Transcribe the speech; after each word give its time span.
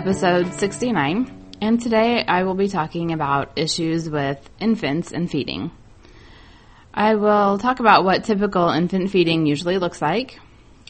episode 0.00 0.50
69, 0.54 1.56
and 1.60 1.78
today 1.78 2.24
I 2.26 2.44
will 2.44 2.54
be 2.54 2.68
talking 2.68 3.12
about 3.12 3.58
issues 3.58 4.08
with 4.08 4.38
infants 4.58 5.12
and 5.12 5.30
feeding. 5.30 5.70
I 6.94 7.16
will 7.16 7.58
talk 7.58 7.80
about 7.80 8.02
what 8.02 8.24
typical 8.24 8.70
infant 8.70 9.10
feeding 9.10 9.44
usually 9.44 9.76
looks 9.76 10.00
like 10.00 10.40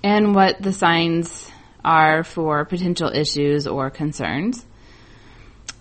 and 0.04 0.32
what 0.32 0.62
the 0.62 0.72
signs 0.72 1.50
are 1.84 2.22
for 2.22 2.64
potential 2.64 3.10
issues 3.12 3.66
or 3.66 3.90
concerns. 3.90 4.64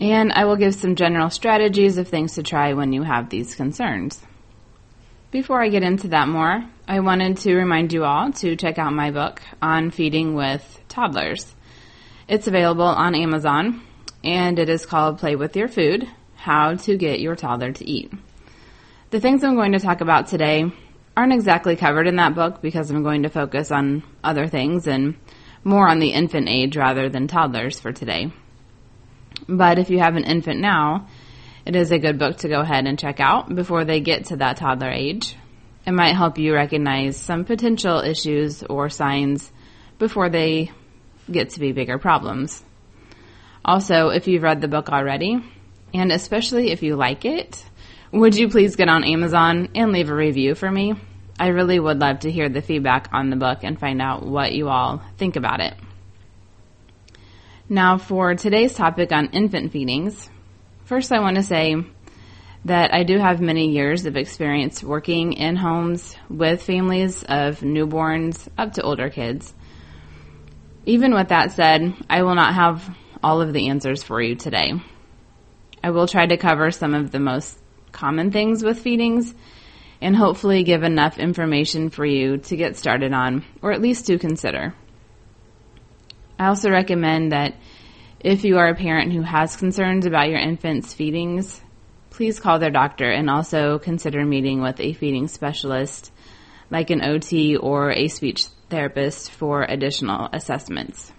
And 0.02 0.34
I 0.34 0.46
will 0.46 0.58
give 0.58 0.74
some 0.74 0.96
general 0.96 1.30
strategies 1.30 2.00
of 2.00 2.08
things 2.08 2.34
to 2.34 2.42
try 2.42 2.74
when 2.74 2.94
you 2.94 3.04
have 3.04 3.30
these 3.30 3.54
concerns. 3.54 4.20
Before 5.30 5.62
I 5.62 5.70
get 5.70 5.84
into 5.84 6.08
that 6.08 6.28
more, 6.28 6.66
I 6.88 7.02
wanted 7.02 7.38
to 7.38 7.56
remind 7.56 7.94
you 7.94 8.06
all 8.06 8.32
to 8.32 8.56
check 8.56 8.80
out 8.80 8.92
my 8.92 9.12
book 9.12 9.40
on 9.62 9.92
feeding 9.92 10.34
with 10.34 10.82
toddlers. 10.90 11.54
It's 12.30 12.46
available 12.46 12.84
on 12.84 13.16
Amazon 13.16 13.82
and 14.24 14.60
it 14.60 14.70
is 14.70 14.86
called 14.86 15.18
Play 15.18 15.36
with 15.36 15.56
Your 15.56 15.68
Food 15.68 16.08
How 16.36 16.76
to 16.76 16.96
Get 16.96 17.20
Your 17.20 17.36
Toddler 17.36 17.72
to 17.72 17.84
Eat. 17.84 18.14
The 19.10 19.20
things 19.20 19.44
I'm 19.44 19.56
going 19.56 19.72
to 19.72 19.80
talk 19.80 20.02
about 20.02 20.28
today 20.28 20.72
aren't 21.18 21.34
exactly 21.34 21.76
covered 21.76 22.06
in 22.06 22.18
that 22.18 22.36
book 22.36 22.62
because 22.62 22.92
I'm 22.92 23.02
going 23.02 23.24
to 23.24 23.30
focus 23.30 23.72
on 23.72 24.04
other 24.24 24.46
things 24.46 24.86
and 24.86 25.16
more 25.64 25.88
on 25.88 25.98
the 25.98 26.12
infant 26.12 26.50
age 26.50 26.78
rather 26.78 27.10
than 27.10 27.26
toddlers 27.26 27.80
for 27.80 27.92
today. 27.92 28.32
But 29.48 29.80
if 29.80 29.90
you 29.90 29.98
have 29.98 30.16
an 30.16 30.24
infant 30.24 30.60
now, 30.60 31.08
it 31.66 31.76
is 31.76 31.90
a 31.90 31.98
good 31.98 32.20
book 32.20 32.38
to 32.38 32.48
go 32.48 32.60
ahead 32.60 32.86
and 32.86 33.00
check 33.00 33.20
out 33.20 33.56
before 33.56 33.86
they 33.86 34.02
get 34.02 34.26
to 34.26 34.36
that 34.36 34.58
toddler 34.58 34.92
age. 34.92 35.36
It 35.88 35.94
might 35.94 36.16
help 36.16 36.38
you 36.38 36.54
recognize 36.54 37.18
some 37.18 37.44
potential 37.44 38.02
issues 38.02 38.62
or 38.62 38.90
signs 38.90 39.52
before 39.98 40.30
they 40.30 40.70
get 41.32 41.52
to 41.52 41.60
be 41.60 41.72
bigger 41.72 41.98
problems. 41.98 42.64
Also, 43.64 44.10
if 44.10 44.28
you've 44.28 44.44
read 44.44 44.62
the 44.62 44.68
book 44.68 44.90
already, 44.90 45.44
and 45.94 46.12
especially 46.12 46.72
if 46.72 46.84
you 46.84 46.96
like 46.96 47.26
it, 47.26 47.64
would 48.12 48.36
you 48.36 48.50
please 48.50 48.76
get 48.76 48.90
on 48.90 49.04
Amazon 49.04 49.70
and 49.76 49.92
leave 49.92 50.10
a 50.10 50.16
review 50.16 50.56
for 50.56 50.70
me? 50.70 50.96
I 51.40 51.48
really 51.48 51.80
would 51.80 52.00
love 52.00 52.20
to 52.22 52.32
hear 52.32 52.50
the 52.50 52.62
feedback 52.62 53.10
on 53.12 53.30
the 53.30 53.36
book 53.36 53.60
and 53.64 53.80
find 53.80 54.02
out 54.02 54.26
what 54.26 54.54
you 54.54 54.68
all 54.68 55.02
think 55.18 55.36
about 55.36 55.62
it. 55.62 55.76
Now, 57.70 57.98
for 57.98 58.34
today's 58.36 58.74
topic 58.74 59.12
on 59.12 59.28
infant 59.28 59.72
feedings, 59.72 60.30
First, 60.90 61.12
I 61.12 61.20
want 61.20 61.36
to 61.36 61.44
say 61.44 61.76
that 62.66 62.92
I 62.92 63.04
do 63.04 63.20
have 63.20 63.40
many 63.40 63.70
years 63.70 64.08
of 64.08 64.18
experience 64.18 64.82
working 64.82 65.34
in 65.34 65.56
homes 65.56 66.16
with 66.32 66.64
families 66.64 67.22
of 67.22 67.60
newborns 67.60 68.48
up 68.58 68.74
to 68.74 68.82
older 68.82 69.12
kids. 69.12 69.54
Even 70.86 71.14
with 71.14 71.30
that 71.30 71.52
said, 71.52 71.94
I 72.10 72.24
will 72.24 72.36
not 72.36 72.54
have 72.54 72.98
all 73.22 73.42
of 73.42 73.54
the 73.54 73.70
answers 73.70 74.04
for 74.04 74.22
you 74.22 74.36
today. 74.36 74.74
I 75.84 75.92
will 75.92 76.08
try 76.08 76.26
to 76.26 76.38
cover 76.38 76.72
some 76.72 76.94
of 76.94 77.12
the 77.12 77.20
most 77.20 77.58
common 77.92 78.32
things 78.32 78.64
with 78.64 78.80
feedings 78.80 79.34
and 80.02 80.16
hopefully 80.16 80.64
give 80.64 80.84
enough 80.84 81.20
information 81.20 81.90
for 81.90 82.06
you 82.06 82.38
to 82.38 82.56
get 82.56 82.78
started 82.78 83.14
on 83.14 83.44
or 83.62 83.72
at 83.72 83.82
least 83.82 84.08
to 84.08 84.18
consider. 84.18 84.74
I 86.38 86.48
also 86.48 86.70
recommend 86.70 87.34
that 87.34 87.56
if 88.20 88.44
you 88.44 88.58
are 88.58 88.70
a 88.70 88.76
parent 88.76 89.12
who 89.12 89.22
has 89.22 89.56
concerns 89.56 90.06
about 90.06 90.30
your 90.30 90.40
infant's 90.40 90.94
feedings, 90.94 91.62
please 92.10 92.40
call 92.40 92.60
their 92.60 92.72
doctor 92.72 93.10
and 93.10 93.30
also 93.30 93.80
consider 93.80 94.26
meeting 94.26 94.62
with 94.62 94.80
a 94.80 94.94
feeding 94.94 95.28
specialist 95.28 96.12
like 96.70 96.90
an 96.90 97.04
OT 97.04 97.58
or 97.58 97.92
a 97.92 98.08
speech 98.08 98.46
therapist 98.70 99.32
for 99.32 99.64
additional 99.64 100.30
assessments. 100.34 101.12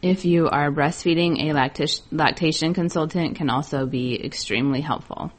If 0.00 0.24
you 0.24 0.48
are 0.48 0.70
breastfeeding, 0.70 1.42
a 1.48 1.52
lactation, 1.52 2.04
lactation 2.12 2.72
consultant 2.72 3.36
can 3.36 3.50
also 3.50 3.84
be 3.86 4.24
extremely 4.24 4.80
helpful. 4.80 5.32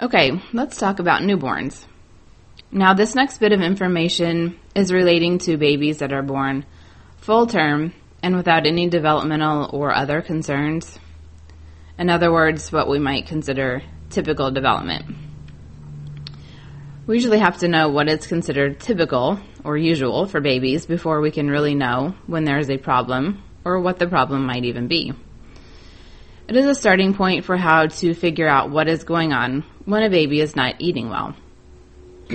Okay, 0.00 0.42
let's 0.52 0.78
talk 0.78 0.98
about 0.98 1.22
newborns. 1.22 1.86
Now, 2.70 2.92
this 2.92 3.14
next 3.14 3.38
bit 3.38 3.52
of 3.52 3.62
information 3.62 4.58
is 4.74 4.92
relating 4.92 5.38
to 5.38 5.56
babies 5.56 5.98
that 5.98 6.12
are 6.12 6.22
born 6.22 6.66
full 7.16 7.46
term 7.46 7.94
and 8.22 8.36
without 8.36 8.66
any 8.66 8.88
developmental 8.88 9.70
or 9.72 9.94
other 9.94 10.20
concerns. 10.20 10.98
In 11.98 12.10
other 12.10 12.30
words, 12.30 12.70
what 12.70 12.88
we 12.88 12.98
might 12.98 13.26
consider 13.26 13.82
typical 14.10 14.50
development. 14.50 15.25
We 17.06 17.14
usually 17.14 17.38
have 17.38 17.58
to 17.58 17.68
know 17.68 17.88
what 17.88 18.08
is 18.08 18.26
considered 18.26 18.80
typical 18.80 19.38
or 19.62 19.76
usual 19.76 20.26
for 20.26 20.40
babies 20.40 20.86
before 20.86 21.20
we 21.20 21.30
can 21.30 21.48
really 21.48 21.76
know 21.76 22.16
when 22.26 22.44
there 22.44 22.58
is 22.58 22.68
a 22.68 22.78
problem 22.78 23.44
or 23.64 23.78
what 23.78 24.00
the 24.00 24.08
problem 24.08 24.44
might 24.44 24.64
even 24.64 24.88
be. 24.88 25.12
It 26.48 26.56
is 26.56 26.66
a 26.66 26.74
starting 26.74 27.14
point 27.14 27.44
for 27.44 27.56
how 27.56 27.86
to 27.86 28.12
figure 28.12 28.48
out 28.48 28.70
what 28.70 28.88
is 28.88 29.04
going 29.04 29.32
on 29.32 29.64
when 29.84 30.02
a 30.02 30.10
baby 30.10 30.40
is 30.40 30.56
not 30.56 30.80
eating 30.80 31.08
well. 31.08 31.36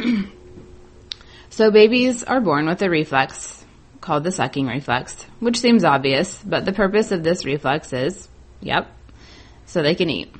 so 1.49 1.69
babies 1.69 2.23
are 2.23 2.39
born 2.39 2.65
with 2.65 2.81
a 2.81 2.89
reflex 2.89 3.65
called 3.99 4.23
the 4.23 4.31
sucking 4.31 4.67
reflex, 4.67 5.25
which 5.41 5.59
seems 5.59 5.83
obvious, 5.83 6.41
but 6.43 6.63
the 6.63 6.73
purpose 6.73 7.11
of 7.11 7.23
this 7.23 7.43
reflex 7.43 7.91
is, 7.91 8.29
yep, 8.61 8.87
so 9.65 9.81
they 9.81 9.95
can 9.95 10.09
eat. 10.09 10.33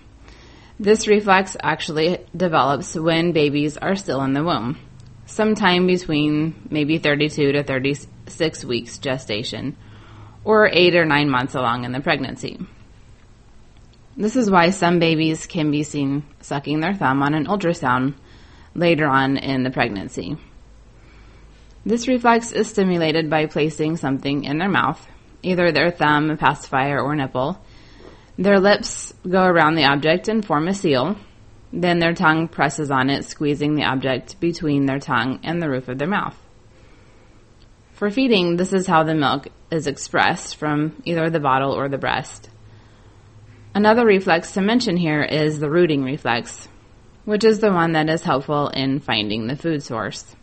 This 0.82 1.08
reflex 1.08 1.56
actually 1.62 2.26
develops 2.36 2.96
when 2.96 3.34
babies 3.34 3.78
are 3.78 3.96
still 3.96 4.24
in 4.24 4.34
the 4.34 4.44
womb, 4.44 4.80
sometime 5.28 5.86
between 5.86 6.56
maybe 6.72 6.98
32 6.98 7.52
to 7.52 7.62
36 7.62 8.66
weeks 8.66 8.98
gestation, 8.98 9.78
or 10.44 10.68
8 10.74 10.96
or 10.96 11.06
9 11.06 11.30
months 11.30 11.54
along 11.54 11.84
in 11.84 11.92
the 11.92 12.00
pregnancy. 12.00 12.58
This 14.18 14.36
is 14.36 14.50
why 14.50 14.72
some 14.72 14.98
babies 14.98 15.46
can 15.46 15.70
be 15.70 15.84
seen 15.84 16.24
sucking 16.40 16.80
their 16.80 16.96
thumb 16.96 17.22
on 17.22 17.36
an 17.36 17.46
ultrasound 17.46 18.16
later 18.74 19.06
on 19.06 19.38
in 19.38 19.62
the 19.62 19.70
pregnancy. 19.70 20.36
This 21.86 22.08
reflex 22.08 22.52
is 22.52 22.70
stimulated 22.70 23.30
by 23.30 23.46
placing 23.46 23.98
something 23.98 24.46
in 24.46 24.58
their 24.58 24.68
mouth, 24.68 25.08
either 25.44 25.72
their 25.72 25.92
thumb, 25.92 26.32
a 26.32 26.38
pacifier, 26.38 27.00
or 27.00 27.14
nipple. 27.14 27.64
Their 28.42 28.60
lips 28.60 29.14
go 29.30 29.44
around 29.44 29.76
the 29.76 29.86
object 29.86 30.28
and 30.28 30.44
form 30.44 30.68
a 30.68 30.74
seal. 30.74 31.16
Then 31.72 32.00
their 32.00 32.16
tongue 32.16 32.48
presses 32.48 32.90
on 32.90 33.12
it, 33.12 33.26
squeezing 33.26 33.76
the 33.76 33.84
object 33.84 34.40
between 34.40 34.88
their 34.88 34.98
tongue 34.98 35.40
and 35.44 35.62
the 35.62 35.70
roof 35.70 35.88
of 35.88 36.00
their 36.00 36.08
mouth. 36.08 36.36
For 37.94 38.10
feeding, 38.10 38.58
this 38.58 38.74
is 38.74 38.88
how 38.88 39.04
the 39.04 39.14
milk 39.14 39.48
is 39.70 39.86
expressed 39.86 40.56
from 40.56 41.04
either 41.06 41.30
the 41.30 41.40
bottle 41.40 41.72
or 41.72 41.88
the 41.88 42.00
breast. 42.00 42.50
Another 43.76 44.06
reflex 44.06 44.54
to 44.54 44.62
mention 44.62 44.98
here 44.98 45.22
is 45.22 45.60
the 45.60 45.70
rooting 45.70 46.04
reflex, 46.04 46.68
which 47.26 47.44
is 47.44 47.60
the 47.60 47.72
one 47.72 47.92
that 47.92 48.10
is 48.10 48.24
helpful 48.24 48.70
in 48.70 49.02
finding 49.02 49.46
the 49.46 49.56
food 49.56 49.84
source 49.84 50.36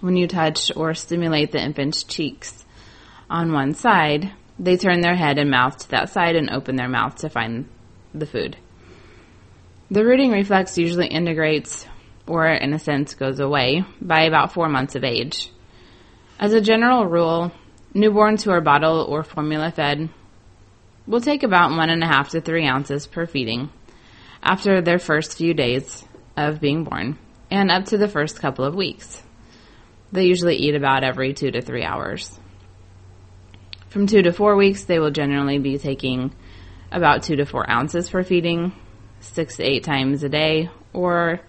when 0.00 0.16
you 0.16 0.28
touch 0.28 0.70
or 0.76 0.94
stimulate 0.94 1.50
the 1.50 1.60
infant's 1.60 2.04
cheeks 2.04 2.64
on 3.28 3.52
one 3.52 3.74
side, 3.74 4.30
they 4.58 4.76
turn 4.76 5.00
their 5.00 5.16
head 5.16 5.38
and 5.38 5.50
mouth 5.50 5.76
to 5.78 5.90
that 5.90 6.10
side 6.10 6.36
and 6.36 6.50
open 6.50 6.76
their 6.76 6.88
mouth 6.88 7.16
to 7.16 7.28
find 7.28 7.68
the 8.14 8.26
food. 8.26 8.56
The 9.90 10.04
rooting 10.04 10.32
reflex 10.32 10.78
usually 10.78 11.06
integrates, 11.06 11.86
or 12.26 12.46
in 12.46 12.72
a 12.72 12.78
sense 12.78 13.14
goes 13.14 13.38
away, 13.38 13.84
by 14.00 14.22
about 14.22 14.52
four 14.52 14.68
months 14.68 14.96
of 14.96 15.04
age. 15.04 15.50
As 16.38 16.52
a 16.52 16.60
general 16.60 17.06
rule, 17.06 17.52
newborns 17.94 18.42
who 18.42 18.50
are 18.50 18.60
bottle 18.60 19.06
or 19.08 19.22
formula 19.22 19.70
fed 19.70 20.08
will 21.06 21.20
take 21.20 21.42
about 21.42 21.70
one 21.70 21.88
and 21.88 22.02
a 22.02 22.06
half 22.06 22.30
to 22.30 22.40
three 22.40 22.66
ounces 22.66 23.06
per 23.06 23.26
feeding 23.26 23.70
after 24.42 24.82
their 24.82 24.98
first 24.98 25.38
few 25.38 25.54
days 25.54 26.04
of 26.36 26.60
being 26.60 26.84
born 26.84 27.18
and 27.50 27.70
up 27.70 27.86
to 27.86 27.96
the 27.96 28.08
first 28.08 28.40
couple 28.40 28.64
of 28.64 28.74
weeks. 28.74 29.22
They 30.12 30.24
usually 30.24 30.56
eat 30.56 30.74
about 30.74 31.04
every 31.04 31.32
two 31.32 31.50
to 31.50 31.60
three 31.60 31.84
hours. 31.84 32.38
From 33.88 34.06
two 34.06 34.22
to 34.22 34.32
four 34.32 34.56
weeks, 34.56 34.84
they 34.84 34.98
will 34.98 35.10
generally 35.10 35.58
be 35.58 35.78
taking 35.78 36.34
about 36.90 37.22
two 37.22 37.36
to 37.36 37.46
four 37.46 37.68
ounces 37.70 38.08
for 38.08 38.22
feeding, 38.22 38.72
six 39.20 39.56
to 39.56 39.62
eight 39.62 39.84
times 39.84 40.22
a 40.22 40.28
day, 40.28 40.70
or 40.92 41.40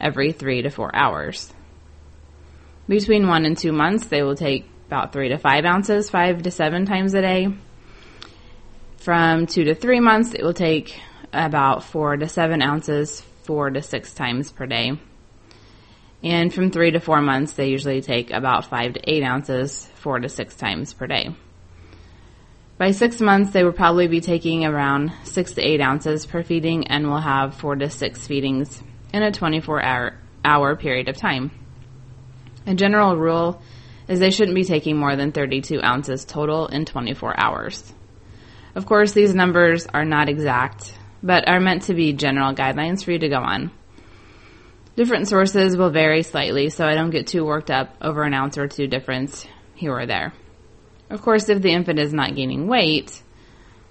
every 0.00 0.32
three 0.32 0.62
to 0.62 0.70
four 0.70 0.94
hours. 0.94 1.52
Between 2.88 3.26
one 3.26 3.44
and 3.44 3.56
two 3.56 3.72
months, 3.72 4.06
they 4.06 4.22
will 4.22 4.36
take 4.36 4.68
about 4.86 5.12
three 5.12 5.30
to 5.30 5.38
five 5.38 5.64
ounces, 5.64 6.10
five 6.10 6.42
to 6.42 6.50
seven 6.50 6.86
times 6.86 7.14
a 7.14 7.20
day. 7.20 7.48
From 8.98 9.46
two 9.46 9.64
to 9.64 9.74
three 9.74 10.00
months, 10.00 10.34
it 10.34 10.42
will 10.42 10.54
take 10.54 10.98
about 11.32 11.82
four 11.82 12.16
to 12.16 12.28
seven 12.28 12.62
ounces, 12.62 13.20
four 13.42 13.70
to 13.70 13.82
six 13.82 14.14
times 14.14 14.52
per 14.52 14.66
day. 14.66 14.98
And 16.22 16.52
from 16.52 16.70
three 16.70 16.92
to 16.92 17.00
four 17.00 17.20
months, 17.20 17.52
they 17.52 17.68
usually 17.68 18.00
take 18.00 18.30
about 18.30 18.66
five 18.66 18.94
to 18.94 19.00
eight 19.04 19.22
ounces, 19.22 19.86
four 19.96 20.18
to 20.18 20.28
six 20.28 20.56
times 20.56 20.92
per 20.92 21.06
day. 21.06 21.34
By 22.78 22.90
six 22.90 23.22
months, 23.22 23.52
they 23.52 23.64
will 23.64 23.72
probably 23.72 24.06
be 24.06 24.20
taking 24.20 24.66
around 24.66 25.10
six 25.24 25.52
to 25.54 25.62
eight 25.62 25.80
ounces 25.80 26.26
per 26.26 26.42
feeding 26.42 26.88
and 26.88 27.08
will 27.08 27.20
have 27.20 27.54
four 27.54 27.74
to 27.74 27.88
six 27.88 28.26
feedings 28.26 28.82
in 29.14 29.22
a 29.22 29.32
24 29.32 29.82
hour, 29.82 30.18
hour 30.44 30.76
period 30.76 31.08
of 31.08 31.16
time. 31.16 31.50
A 32.66 32.74
general 32.74 33.16
rule 33.16 33.62
is 34.08 34.20
they 34.20 34.30
shouldn't 34.30 34.54
be 34.54 34.64
taking 34.64 34.98
more 34.98 35.16
than 35.16 35.32
32 35.32 35.80
ounces 35.82 36.26
total 36.26 36.66
in 36.66 36.84
24 36.84 37.40
hours. 37.40 37.94
Of 38.74 38.84
course, 38.84 39.12
these 39.12 39.34
numbers 39.34 39.86
are 39.86 40.04
not 40.04 40.28
exact, 40.28 40.92
but 41.22 41.48
are 41.48 41.60
meant 41.60 41.82
to 41.84 41.94
be 41.94 42.12
general 42.12 42.54
guidelines 42.54 43.02
for 43.02 43.12
you 43.12 43.18
to 43.20 43.28
go 43.30 43.38
on. 43.38 43.70
Different 44.96 45.28
sources 45.28 45.78
will 45.78 45.90
vary 45.90 46.22
slightly, 46.22 46.68
so 46.68 46.86
I 46.86 46.94
don't 46.94 47.10
get 47.10 47.26
too 47.26 47.44
worked 47.44 47.70
up 47.70 47.94
over 48.02 48.22
an 48.22 48.34
ounce 48.34 48.58
or 48.58 48.68
two 48.68 48.86
difference 48.86 49.46
here 49.74 49.96
or 49.96 50.04
there. 50.04 50.34
Of 51.08 51.22
course, 51.22 51.48
if 51.48 51.62
the 51.62 51.72
infant 51.72 51.98
is 51.98 52.12
not 52.12 52.34
gaining 52.34 52.66
weight, 52.66 53.22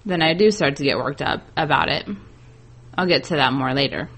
then 0.05 0.21
I 0.21 0.33
do 0.33 0.51
start 0.51 0.77
to 0.77 0.83
get 0.83 0.97
worked 0.97 1.21
up 1.21 1.43
about 1.55 1.89
it. 1.89 2.07
I'll 2.97 3.07
get 3.07 3.25
to 3.25 3.35
that 3.35 3.53
more 3.53 3.73
later. 3.73 4.09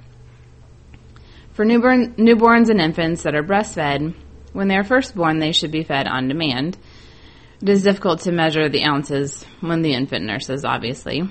For 1.53 1.65
newborn, 1.65 2.15
newborns 2.15 2.69
and 2.69 2.79
infants 2.79 3.23
that 3.23 3.35
are 3.35 3.43
breastfed, 3.43 4.13
when 4.53 4.67
they 4.67 4.75
are 4.75 4.83
first 4.83 5.15
born, 5.15 5.39
they 5.39 5.51
should 5.51 5.71
be 5.71 5.83
fed 5.83 6.07
on 6.07 6.27
demand. 6.27 6.77
It 7.61 7.69
is 7.69 7.83
difficult 7.83 8.21
to 8.21 8.31
measure 8.31 8.69
the 8.69 8.83
ounces 8.83 9.43
when 9.61 9.81
the 9.81 9.93
infant 9.93 10.25
nurses, 10.25 10.63
obviously. 10.65 11.23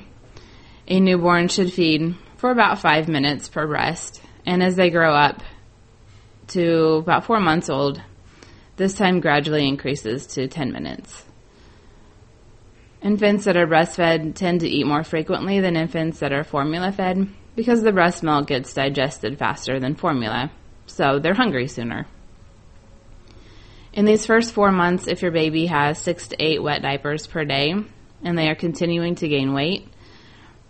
A 0.88 1.00
newborn 1.00 1.48
should 1.48 1.72
feed 1.72 2.16
for 2.36 2.50
about 2.50 2.80
five 2.80 3.08
minutes 3.08 3.48
per 3.48 3.66
breast, 3.66 4.22
and 4.44 4.62
as 4.62 4.76
they 4.76 4.90
grow 4.90 5.14
up 5.14 5.42
to 6.48 6.94
about 6.94 7.24
four 7.24 7.40
months 7.40 7.68
old, 7.68 8.00
this 8.76 8.94
time 8.94 9.20
gradually 9.20 9.66
increases 9.66 10.26
to 10.28 10.48
10 10.48 10.72
minutes. 10.72 11.25
Infants 13.02 13.44
that 13.44 13.56
are 13.56 13.66
breastfed 13.66 14.34
tend 14.34 14.60
to 14.60 14.68
eat 14.68 14.86
more 14.86 15.04
frequently 15.04 15.60
than 15.60 15.76
infants 15.76 16.20
that 16.20 16.32
are 16.32 16.44
formula 16.44 16.90
fed 16.90 17.28
because 17.54 17.82
the 17.82 17.92
breast 17.92 18.22
milk 18.22 18.48
gets 18.48 18.72
digested 18.72 19.38
faster 19.38 19.78
than 19.78 19.94
formula, 19.94 20.50
so 20.86 21.18
they're 21.18 21.34
hungry 21.34 21.68
sooner. 21.68 22.06
In 23.92 24.04
these 24.04 24.26
first 24.26 24.52
four 24.52 24.72
months, 24.72 25.08
if 25.08 25.22
your 25.22 25.30
baby 25.30 25.66
has 25.66 25.98
six 25.98 26.28
to 26.28 26.36
eight 26.38 26.62
wet 26.62 26.82
diapers 26.82 27.26
per 27.26 27.44
day 27.44 27.74
and 28.22 28.38
they 28.38 28.48
are 28.48 28.54
continuing 28.54 29.14
to 29.16 29.28
gain 29.28 29.54
weight, 29.54 29.88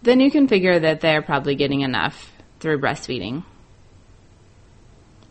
then 0.03 0.21
you 0.21 0.31
can 0.31 0.47
figure 0.47 0.79
that 0.79 1.01
they're 1.01 1.23
probably 1.23 1.57
getting 1.57 1.81
enough 1.81 2.33
through 2.61 2.81
breastfeeding. 2.81 3.45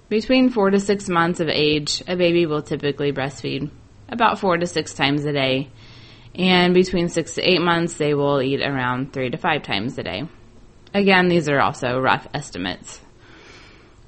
Between 0.09 0.49
four 0.49 0.69
to 0.69 0.79
six 0.79 1.07
months 1.09 1.39
of 1.39 1.47
age, 1.47 2.03
a 2.07 2.15
baby 2.15 2.45
will 2.45 2.61
typically 2.61 3.11
breastfeed 3.11 3.71
about 4.09 4.39
four 4.39 4.57
to 4.57 4.67
six 4.67 4.93
times 4.93 5.25
a 5.25 5.31
day, 5.31 5.69
and 6.35 6.73
between 6.73 7.09
six 7.09 7.35
to 7.35 7.41
eight 7.41 7.61
months, 7.61 7.95
they 7.95 8.13
will 8.13 8.41
eat 8.41 8.61
around 8.61 9.13
three 9.13 9.29
to 9.29 9.37
five 9.37 9.63
times 9.63 9.97
a 9.97 10.03
day. 10.03 10.27
Again, 10.93 11.27
these 11.27 11.49
are 11.49 11.59
also 11.59 11.99
rough 11.99 12.27
estimates. 12.33 13.01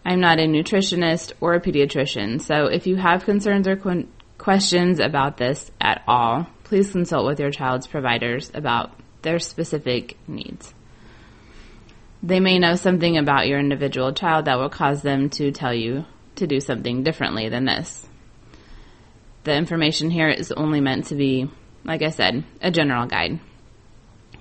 I'm 0.05 0.19
not 0.19 0.39
a 0.39 0.43
nutritionist 0.43 1.33
or 1.41 1.53
a 1.53 1.61
pediatrician, 1.61 2.41
so 2.41 2.67
if 2.67 2.87
you 2.87 2.95
have 2.95 3.25
concerns 3.25 3.67
or 3.67 3.75
qu- 3.75 4.07
questions 4.37 4.99
about 4.99 5.37
this 5.37 5.69
at 5.81 6.03
all, 6.07 6.47
please 6.63 6.91
consult 6.91 7.25
with 7.25 7.39
your 7.39 7.51
child's 7.51 7.87
providers 7.87 8.51
about 8.53 8.91
their 9.21 9.39
specific 9.39 10.15
needs. 10.27 10.73
They 12.23 12.39
may 12.39 12.57
know 12.59 12.75
something 12.75 13.17
about 13.17 13.47
your 13.47 13.59
individual 13.59 14.13
child 14.13 14.45
that 14.45 14.57
will 14.57 14.69
cause 14.69 15.01
them 15.01 15.29
to 15.31 15.51
tell 15.51 15.73
you 15.73 16.05
to 16.35 16.47
do 16.47 16.59
something 16.59 17.03
differently 17.03 17.49
than 17.49 17.65
this. 17.65 18.07
The 19.43 19.55
information 19.55 20.09
here 20.09 20.29
is 20.29 20.51
only 20.51 20.81
meant 20.81 21.05
to 21.05 21.15
be, 21.15 21.49
like 21.87 22.01
I 22.01 22.09
said, 22.09 22.43
a 22.61 22.69
general 22.69 23.07
guide. 23.07 23.39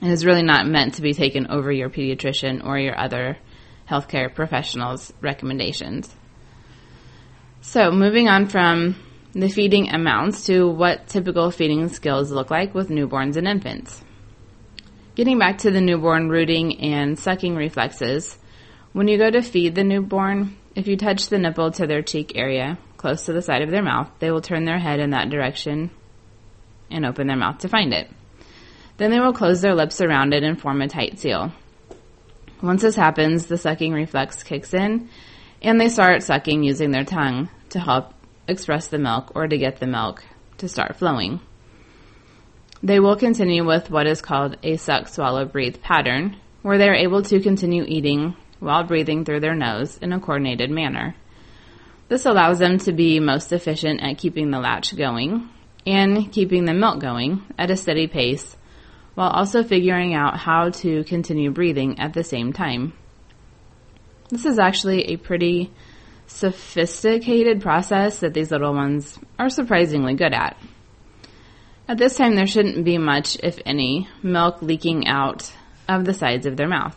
It 0.02 0.10
is 0.10 0.26
really 0.26 0.42
not 0.42 0.66
meant 0.66 0.94
to 0.94 1.02
be 1.02 1.14
taken 1.14 1.46
over 1.46 1.72
your 1.72 1.88
pediatrician 1.88 2.66
or 2.66 2.78
your 2.78 2.98
other 2.98 3.38
healthcare 3.88 4.34
professionals' 4.34 5.12
recommendations. 5.22 6.14
So, 7.62 7.90
moving 7.90 8.28
on 8.28 8.46
from 8.46 8.96
the 9.32 9.48
feeding 9.48 9.88
amounts 9.88 10.46
to 10.46 10.68
what 10.68 11.06
typical 11.06 11.50
feeding 11.50 11.88
skills 11.88 12.30
look 12.30 12.50
like 12.50 12.74
with 12.74 12.88
newborns 12.88 13.36
and 13.36 13.46
infants. 13.46 14.02
Getting 15.14 15.38
back 15.38 15.58
to 15.58 15.70
the 15.70 15.80
newborn 15.80 16.28
rooting 16.28 16.80
and 16.80 17.18
sucking 17.18 17.54
reflexes, 17.54 18.38
when 18.92 19.08
you 19.08 19.18
go 19.18 19.30
to 19.30 19.40
feed 19.40 19.74
the 19.74 19.84
newborn, 19.84 20.56
if 20.74 20.88
you 20.88 20.96
touch 20.96 21.28
the 21.28 21.38
nipple 21.38 21.70
to 21.72 21.86
their 21.86 22.02
cheek 22.02 22.32
area, 22.34 22.78
close 22.96 23.24
to 23.26 23.32
the 23.32 23.40
side 23.40 23.62
of 23.62 23.70
their 23.70 23.82
mouth, 23.82 24.10
they 24.18 24.30
will 24.30 24.42
turn 24.42 24.64
their 24.64 24.78
head 24.78 25.00
in 25.00 25.10
that 25.10 25.30
direction 25.30 25.90
and 26.90 27.04
open 27.04 27.26
their 27.26 27.36
mouth 27.36 27.58
to 27.58 27.68
find 27.68 27.92
it. 27.92 28.10
Then 28.96 29.10
they 29.10 29.20
will 29.20 29.32
close 29.32 29.60
their 29.60 29.74
lips 29.74 30.00
around 30.00 30.32
it 30.32 30.42
and 30.42 30.60
form 30.60 30.80
a 30.80 30.88
tight 30.88 31.18
seal. 31.18 31.52
Once 32.62 32.82
this 32.82 32.96
happens, 32.96 33.46
the 33.46 33.58
sucking 33.58 33.92
reflex 33.92 34.42
kicks 34.42 34.72
in, 34.72 35.08
and 35.60 35.80
they 35.80 35.88
start 35.88 36.22
sucking 36.22 36.62
using 36.62 36.90
their 36.90 37.04
tongue 37.04 37.50
to 37.70 37.80
help 37.80 38.14
express 38.48 38.88
the 38.88 38.98
milk 38.98 39.32
or 39.34 39.46
to 39.46 39.58
get 39.58 39.78
the 39.78 39.86
milk 39.86 40.24
to 40.58 40.68
start 40.68 40.96
flowing. 40.96 41.40
They 42.82 43.00
will 43.00 43.16
continue 43.16 43.64
with 43.66 43.90
what 43.90 44.06
is 44.06 44.22
called 44.22 44.56
a 44.62 44.76
suck, 44.76 45.08
swallow, 45.08 45.44
breathe 45.44 45.82
pattern, 45.82 46.36
where 46.62 46.78
they 46.78 46.88
are 46.88 46.94
able 46.94 47.22
to 47.24 47.40
continue 47.40 47.84
eating 47.86 48.36
while 48.60 48.84
breathing 48.84 49.24
through 49.24 49.40
their 49.40 49.54
nose 49.54 49.98
in 49.98 50.12
a 50.12 50.20
coordinated 50.20 50.70
manner. 50.70 51.14
This 52.08 52.24
allows 52.24 52.58
them 52.58 52.78
to 52.78 52.92
be 52.92 53.20
most 53.20 53.52
efficient 53.52 54.00
at 54.02 54.18
keeping 54.18 54.50
the 54.50 54.60
latch 54.60 54.96
going 54.96 55.48
and 55.86 56.32
keeping 56.32 56.64
the 56.64 56.74
milk 56.74 57.00
going 57.00 57.42
at 57.56 57.70
a 57.70 57.76
steady 57.76 58.06
pace 58.06 58.56
while 59.14 59.30
also 59.30 59.62
figuring 59.62 60.14
out 60.14 60.38
how 60.38 60.70
to 60.70 61.04
continue 61.04 61.50
breathing 61.50 61.98
at 61.98 62.12
the 62.12 62.24
same 62.24 62.52
time. 62.52 62.92
This 64.28 64.44
is 64.44 64.58
actually 64.58 65.04
a 65.12 65.16
pretty 65.16 65.72
sophisticated 66.26 67.62
process 67.62 68.18
that 68.20 68.34
these 68.34 68.50
little 68.50 68.74
ones 68.74 69.18
are 69.38 69.48
surprisingly 69.48 70.14
good 70.14 70.34
at. 70.34 70.56
At 71.88 71.98
this 71.98 72.16
time, 72.16 72.34
there 72.34 72.48
shouldn't 72.48 72.84
be 72.84 72.98
much, 72.98 73.38
if 73.42 73.60
any, 73.64 74.08
milk 74.22 74.60
leaking 74.60 75.06
out 75.06 75.52
of 75.88 76.04
the 76.04 76.12
sides 76.12 76.44
of 76.44 76.56
their 76.56 76.68
mouth. 76.68 76.96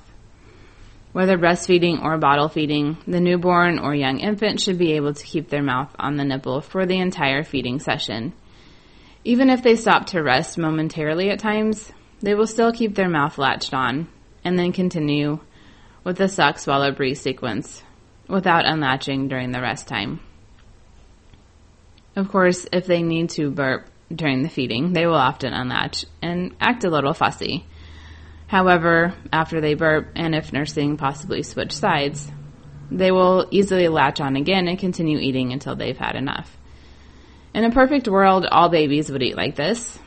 Whether 1.12 1.38
breastfeeding 1.38 2.03
or 2.03 2.18
bottle 2.18 2.50
feeding, 2.50 2.97
the 3.07 3.19
newborn 3.19 3.80
or 3.80 3.94
young 3.94 4.19
infant 4.19 4.59
should 4.59 4.77
be 4.77 4.94
able 4.94 5.13
to 5.13 5.25
keep 5.25 5.50
their 5.50 5.63
mouth 5.63 5.96
on 6.00 6.17
the 6.17 6.25
nipple 6.25 6.62
for 6.62 6.86
the 6.86 7.00
entire 7.00 7.43
feeding 7.43 7.79
session. 7.79 8.34
Even 9.23 9.49
if 9.49 9.61
they 9.61 9.75
stop 9.75 10.05
to 10.07 10.23
rest 10.23 10.57
momentarily 10.57 11.29
at 11.29 11.39
times, 11.39 11.91
they 12.21 12.33
will 12.33 12.47
still 12.47 12.71
keep 12.71 12.95
their 12.95 13.09
mouth 13.09 13.38
latched 13.38 13.73
on 13.73 14.07
and 14.43 14.57
then 14.57 14.71
continue 14.71 15.39
with 16.03 16.17
the 16.17 16.27
suck, 16.27 16.57
swallow, 16.57 16.91
breathe 16.91 17.17
sequence 17.17 17.83
without 18.27 18.65
unlatching 18.65 19.27
during 19.27 19.51
the 19.51 19.61
rest 19.61 19.88
time. 19.88 20.19
Of 22.15 22.29
course, 22.29 22.65
if 22.71 22.85
they 22.85 23.03
need 23.03 23.29
to 23.31 23.51
burp 23.51 23.88
during 24.13 24.41
the 24.41 24.49
feeding, 24.49 24.93
they 24.93 25.05
will 25.05 25.15
often 25.15 25.53
unlatch 25.53 26.05
and 26.21 26.55
act 26.59 26.83
a 26.83 26.89
little 26.89 27.13
fussy. 27.13 27.65
However, 28.47 29.13
after 29.31 29.61
they 29.61 29.73
burp 29.73 30.11
and 30.15 30.33
if 30.33 30.51
nursing 30.53 30.97
possibly 30.97 31.43
switch 31.43 31.73
sides, 31.73 32.31
they 32.89 33.11
will 33.11 33.47
easily 33.51 33.88
latch 33.88 34.19
on 34.19 34.35
again 34.35 34.67
and 34.67 34.79
continue 34.79 35.19
eating 35.19 35.53
until 35.53 35.75
they've 35.75 35.97
had 35.97 36.15
enough. 36.15 36.57
In 37.53 37.63
a 37.63 37.72
perfect 37.72 38.08
world, 38.08 38.46
all 38.46 38.70
babies 38.70 39.12
would 39.12 39.24
eat 39.24 39.36
like 39.36 39.56
this, 39.56 40.00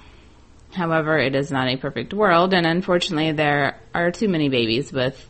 However, 0.72 1.18
it 1.18 1.34
is 1.34 1.50
not 1.50 1.68
a 1.68 1.76
perfect 1.76 2.14
world, 2.14 2.54
and 2.54 2.66
unfortunately, 2.66 3.32
there 3.32 3.78
are 3.94 4.10
too 4.10 4.28
many 4.28 4.48
babies 4.48 4.92
with 4.92 5.28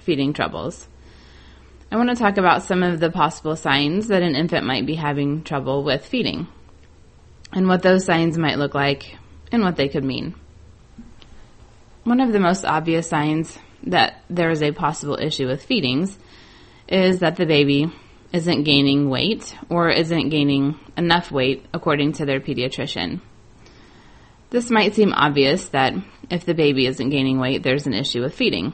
feeding 0.00 0.32
troubles. 0.32 0.86
I 1.90 1.96
want 1.96 2.10
to 2.10 2.16
talk 2.16 2.36
about 2.36 2.62
some 2.62 2.82
of 2.82 3.00
the 3.00 3.10
possible 3.10 3.56
signs 3.56 4.08
that 4.08 4.22
an 4.22 4.36
infant 4.36 4.66
might 4.66 4.86
be 4.86 4.94
having 4.94 5.42
trouble 5.42 5.82
with 5.82 6.06
feeding, 6.06 6.46
and 7.52 7.66
what 7.66 7.82
those 7.82 8.04
signs 8.04 8.38
might 8.38 8.58
look 8.58 8.74
like, 8.74 9.16
and 9.50 9.62
what 9.62 9.76
they 9.76 9.88
could 9.88 10.04
mean. 10.04 10.34
One 12.04 12.20
of 12.20 12.32
the 12.32 12.40
most 12.40 12.64
obvious 12.64 13.08
signs 13.08 13.58
that 13.82 14.22
there 14.30 14.50
is 14.50 14.62
a 14.62 14.72
possible 14.72 15.18
issue 15.20 15.48
with 15.48 15.64
feedings 15.64 16.18
is 16.88 17.18
that 17.18 17.36
the 17.36 17.46
baby 17.46 17.92
isn't 18.32 18.64
gaining 18.64 19.08
weight 19.08 19.56
or 19.68 19.90
isn't 19.90 20.28
gaining 20.28 20.78
enough 20.96 21.30
weight 21.30 21.64
according 21.72 22.12
to 22.12 22.26
their 22.26 22.40
pediatrician. 22.40 23.20
This 24.50 24.70
might 24.70 24.94
seem 24.94 25.12
obvious 25.12 25.66
that 25.70 25.94
if 26.30 26.44
the 26.44 26.54
baby 26.54 26.86
isn't 26.86 27.10
gaining 27.10 27.38
weight, 27.38 27.62
there's 27.62 27.86
an 27.86 27.94
issue 27.94 28.22
with 28.22 28.34
feeding. 28.34 28.72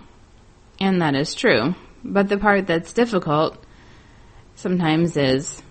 And 0.81 1.03
that 1.03 1.15
is 1.15 1.35
true. 1.35 1.75
But 2.05 2.29
the 2.29 2.39
part 2.39 2.67
that's 2.67 2.93
difficult 2.93 3.65
sometimes 4.57 5.17
is 5.17 5.63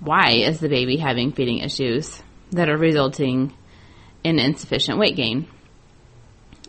why 0.00 0.32
is 0.32 0.60
the 0.60 0.68
baby 0.68 0.96
having 0.96 1.32
feeding 1.32 1.58
issues 1.58 2.22
that 2.50 2.68
are 2.68 2.76
resulting 2.76 3.52
in 4.24 4.38
insufficient 4.38 4.98
weight 4.98 5.16
gain? 5.16 5.46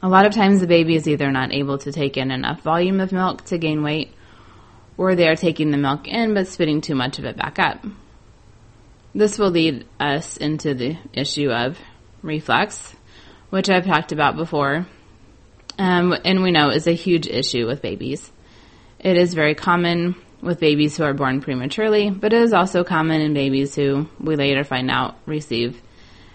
A 0.02 0.08
lot 0.08 0.26
of 0.26 0.34
times 0.34 0.62
the 0.62 0.68
baby 0.68 0.96
is 0.96 1.08
either 1.08 1.32
not 1.32 1.52
able 1.52 1.80
to 1.80 1.92
take 1.92 2.18
in 2.18 2.30
enough 2.30 2.62
volume 2.62 3.00
of 3.00 3.12
milk 3.12 3.44
to 3.46 3.58
gain 3.58 3.82
weight, 3.82 4.14
or 4.98 5.16
they 5.16 5.28
are 5.28 5.36
taking 5.36 5.72
the 5.72 5.78
milk 5.78 6.08
in 6.08 6.34
but 6.34 6.48
spitting 6.48 6.82
too 6.82 6.96
much 6.96 7.20
of 7.20 7.26
it 7.26 7.38
back 7.38 7.60
up. 7.60 7.86
This 9.14 9.40
will 9.40 9.52
lead 9.52 9.86
us 10.00 10.38
into 10.38 10.74
the 10.74 10.98
issue 11.14 11.50
of 11.52 11.80
reflux, 12.22 12.96
which 13.50 13.70
I've 13.70 13.86
talked 13.86 14.12
about 14.12 14.36
before, 14.36 14.86
um, 15.80 16.16
and 16.26 16.44
we 16.44 16.52
know 16.52 16.70
is 16.70 16.88
a 16.88 16.92
huge 16.94 17.28
issue 17.28 17.68
with 17.68 17.82
babies. 17.82 18.32
It 19.00 19.18
is 19.18 19.34
very 19.34 19.56
common 19.56 20.16
with 20.42 20.60
babies 20.60 20.98
who 20.98 21.04
are 21.04 21.14
born 21.14 21.42
prematurely, 21.42 22.10
but 22.10 22.34
it 22.34 22.42
is 22.42 22.54
also 22.54 22.84
common 22.84 23.22
in 23.22 23.34
babies 23.34 23.76
who 23.76 24.08
we 24.20 24.36
later 24.36 24.64
find 24.64 24.90
out 24.92 25.16
receive 25.26 25.82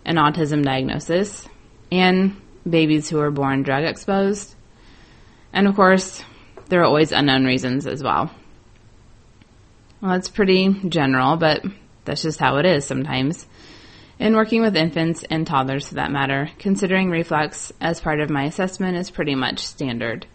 an 0.04 0.16
autism 0.16 0.64
diagnosis 0.64 1.49
and 1.90 2.40
babies 2.69 3.09
who 3.09 3.21
are 3.21 3.31
born 3.31 3.62
drug 3.62 3.85
exposed. 3.85 4.54
And 5.52 5.69
of 5.69 5.76
course, 5.76 6.23
there 6.69 6.81
are 6.81 6.85
always 6.85 7.12
unknown 7.12 7.45
reasons 7.45 7.87
as 7.87 8.02
well. 8.02 8.31
Well, 10.02 10.14
it's 10.14 10.28
pretty 10.28 10.75
general, 10.88 11.37
but 11.37 11.64
that's 12.04 12.23
just 12.23 12.40
how 12.40 12.56
it 12.56 12.66
is 12.66 12.85
sometimes. 12.85 13.47
In 14.18 14.35
working 14.35 14.61
with 14.61 14.76
infants 14.76 15.25
and 15.30 15.47
toddlers 15.47 15.88
for 15.88 15.94
that 15.94 16.11
matter, 16.11 16.50
considering 16.59 17.09
reflux 17.09 17.73
as 17.80 18.00
part 18.00 18.18
of 18.18 18.28
my 18.28 18.44
assessment 18.44 18.97
is 18.97 19.11
pretty 19.11 19.37
much 19.37 19.61
standard. 19.61 20.26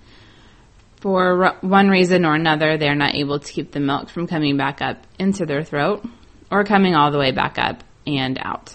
For 1.02 1.58
one 1.60 1.90
reason 1.90 2.26
or 2.26 2.34
another, 2.34 2.78
they 2.78 2.88
are 2.88 2.96
not 2.96 3.16
able 3.16 3.40
to 3.40 3.52
keep 3.52 3.74
the 3.74 3.82
milk 3.82 4.10
from 4.10 4.26
coming 4.26 4.56
back 4.56 4.82
up 4.82 5.06
into 5.20 5.46
their 5.46 5.64
throat 5.64 6.06
or 6.50 6.64
coming 6.64 6.96
all 6.96 7.12
the 7.12 7.20
way 7.20 7.32
back 7.32 7.60
up 7.60 7.84
and 8.06 8.40
out. 8.42 8.74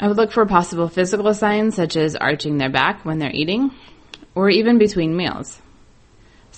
I 0.00 0.08
would 0.08 0.16
look 0.16 0.32
for 0.32 0.46
possible 0.46 0.88
physical 0.88 1.32
signs 1.32 1.76
such 1.76 1.96
as 1.96 2.16
arching 2.16 2.58
their 2.58 2.70
back 2.70 3.04
when 3.04 3.20
they're 3.20 3.30
eating 3.30 3.70
or 4.34 4.50
even 4.50 4.78
between 4.78 5.16
meals. 5.16 5.60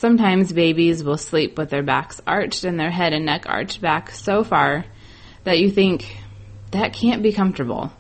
Sometimes 0.03 0.53
babies 0.53 1.05
will 1.05 1.17
sleep 1.17 1.57
with 1.57 1.71
their 1.71 1.85
backs 1.85 2.21
arched 2.27 2.65
and 2.65 2.77
their 2.77 2.91
head 2.91 3.13
and 3.13 3.25
neck 3.25 3.45
arched 3.47 3.81
back 3.81 4.11
so 4.11 4.43
far 4.43 4.85
that 5.45 5.61
you 5.61 5.71
think 5.71 6.17
that 6.73 6.93
can't 6.93 7.23
be 7.23 7.33
comfortable. 7.33 7.93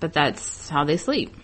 But 0.00 0.14
that's 0.14 0.70
how 0.70 0.84
they 0.84 0.96
sleep. 0.96 1.36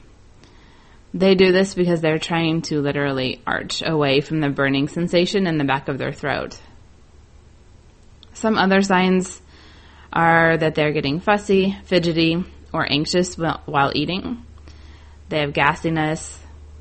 They 1.12 1.34
do 1.34 1.52
this 1.52 1.74
because 1.74 2.00
they're 2.00 2.18
trying 2.18 2.62
to 2.62 2.80
literally 2.80 3.42
arch 3.46 3.82
away 3.84 4.22
from 4.22 4.40
the 4.40 4.48
burning 4.48 4.88
sensation 4.88 5.46
in 5.46 5.58
the 5.58 5.64
back 5.64 5.88
of 5.88 5.98
their 5.98 6.14
throat. 6.14 6.58
Some 8.32 8.56
other 8.56 8.80
signs 8.80 9.42
are 10.10 10.56
that 10.56 10.74
they're 10.74 10.94
getting 10.94 11.20
fussy, 11.20 11.76
fidgety, 11.84 12.42
or 12.72 12.90
anxious 12.90 13.36
while 13.36 13.92
eating. 13.94 14.42
They 15.28 15.40
have 15.40 15.52
gassiness, 15.52 16.38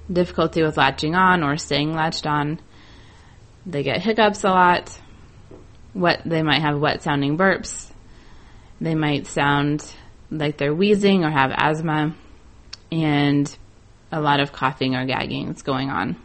difficulty 0.10 0.64
with 0.64 0.78
latching 0.78 1.14
on 1.14 1.44
or 1.44 1.58
staying 1.58 1.94
latched 1.94 2.26
on. 2.26 2.62
They 3.66 3.84
get 3.84 4.02
hiccups 4.02 4.44
a 4.44 4.50
lot. 4.50 5.00
Wet, 5.94 6.22
they 6.26 6.44
might 6.44 6.62
have 6.62 6.80
wet 6.80 7.02
sounding 7.02 7.38
burps. 7.38 7.92
They 8.80 8.96
might 8.96 9.28
sound 9.28 9.90
like 10.30 10.58
they're 10.58 10.74
wheezing 10.74 11.24
or 11.24 11.32
have 11.32 11.52
asthma 11.56 12.16
and 12.92 13.58
a 14.12 14.22
lot 14.22 14.40
of 14.40 14.52
coughing 14.52 14.96
or 14.96 15.06
gagging 15.06 15.48
that's 15.48 15.62
going 15.62 15.90
on. 15.90 16.18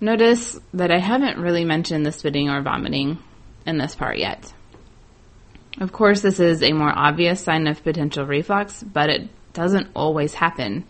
Notice 0.00 0.58
that 0.74 0.90
I 0.90 0.98
haven't 0.98 1.38
really 1.38 1.64
mentioned 1.64 2.06
the 2.06 2.12
spitting 2.12 2.48
or 2.48 2.62
vomiting 2.62 3.18
in 3.66 3.78
this 3.78 3.94
part 3.94 4.18
yet. 4.18 4.52
Of 5.78 5.92
course, 5.92 6.22
this 6.22 6.40
is 6.40 6.62
a 6.62 6.72
more 6.72 6.92
obvious 6.92 7.42
sign 7.42 7.66
of 7.66 7.84
potential 7.84 8.26
reflux, 8.26 8.82
but 8.82 9.10
it 9.10 9.28
doesn't 9.52 9.88
always 9.94 10.34
happen. 10.34 10.84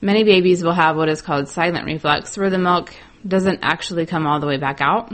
Many 0.00 0.24
babies 0.24 0.64
will 0.64 0.72
have 0.72 0.96
what 0.96 1.08
is 1.08 1.22
called 1.22 1.48
silent 1.48 1.84
reflux, 1.84 2.36
where 2.36 2.50
the 2.50 2.58
milk 2.58 2.94
doesn't 3.26 3.60
actually 3.62 4.06
come 4.06 4.26
all 4.26 4.40
the 4.40 4.46
way 4.46 4.56
back 4.56 4.80
out, 4.80 5.12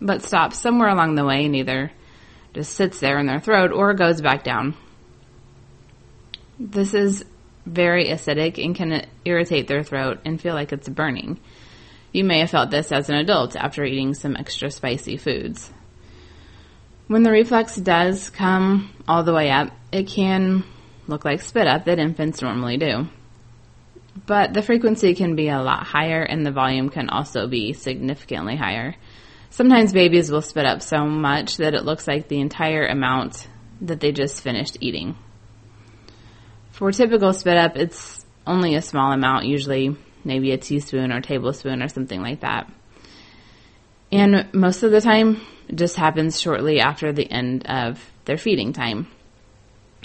but 0.00 0.22
stops 0.22 0.58
somewhere 0.58 0.88
along 0.88 1.14
the 1.14 1.24
way 1.24 1.44
and 1.44 1.56
either 1.56 1.90
just 2.54 2.74
sits 2.74 3.00
there 3.00 3.18
in 3.18 3.26
their 3.26 3.40
throat 3.40 3.72
or 3.72 3.94
goes 3.94 4.20
back 4.20 4.44
down. 4.44 4.74
This 6.58 6.94
is 6.94 7.24
very 7.66 8.06
acidic 8.06 8.62
and 8.62 8.74
can 8.74 9.06
irritate 9.24 9.68
their 9.68 9.82
throat 9.82 10.20
and 10.24 10.40
feel 10.40 10.54
like 10.54 10.72
it's 10.72 10.88
burning. 10.88 11.38
You 12.12 12.24
may 12.24 12.40
have 12.40 12.50
felt 12.50 12.70
this 12.70 12.90
as 12.90 13.10
an 13.10 13.16
adult 13.16 13.54
after 13.54 13.84
eating 13.84 14.14
some 14.14 14.36
extra 14.36 14.70
spicy 14.70 15.16
foods. 15.16 15.70
When 17.06 17.22
the 17.22 17.30
reflux 17.30 17.76
does 17.76 18.30
come 18.30 18.90
all 19.06 19.22
the 19.22 19.34
way 19.34 19.50
up, 19.50 19.70
it 19.92 20.08
can 20.08 20.64
look 21.06 21.24
like 21.24 21.42
spit 21.42 21.66
up 21.66 21.84
that 21.84 21.98
infants 21.98 22.42
normally 22.42 22.76
do 22.76 23.08
but 24.26 24.54
the 24.54 24.62
frequency 24.62 25.14
can 25.14 25.36
be 25.36 25.48
a 25.48 25.62
lot 25.62 25.86
higher 25.86 26.22
and 26.22 26.44
the 26.44 26.50
volume 26.50 26.88
can 26.88 27.08
also 27.08 27.46
be 27.46 27.72
significantly 27.72 28.56
higher. 28.56 28.94
Sometimes 29.50 29.92
babies 29.92 30.30
will 30.30 30.42
spit 30.42 30.66
up 30.66 30.82
so 30.82 31.04
much 31.04 31.58
that 31.58 31.74
it 31.74 31.84
looks 31.84 32.06
like 32.06 32.28
the 32.28 32.40
entire 32.40 32.86
amount 32.86 33.48
that 33.80 34.00
they 34.00 34.12
just 34.12 34.42
finished 34.42 34.78
eating. 34.80 35.16
For 36.70 36.92
typical 36.92 37.32
spit 37.32 37.56
up, 37.56 37.76
it's 37.76 38.24
only 38.46 38.74
a 38.74 38.82
small 38.82 39.12
amount, 39.12 39.46
usually 39.46 39.96
maybe 40.24 40.52
a 40.52 40.58
teaspoon 40.58 41.12
or 41.12 41.20
tablespoon 41.20 41.82
or 41.82 41.88
something 41.88 42.20
like 42.20 42.40
that. 42.40 42.70
And 44.10 44.48
most 44.52 44.82
of 44.82 44.90
the 44.90 45.00
time, 45.00 45.40
it 45.68 45.76
just 45.76 45.96
happens 45.96 46.40
shortly 46.40 46.80
after 46.80 47.12
the 47.12 47.30
end 47.30 47.66
of 47.66 48.04
their 48.24 48.38
feeding 48.38 48.72
time 48.72 49.08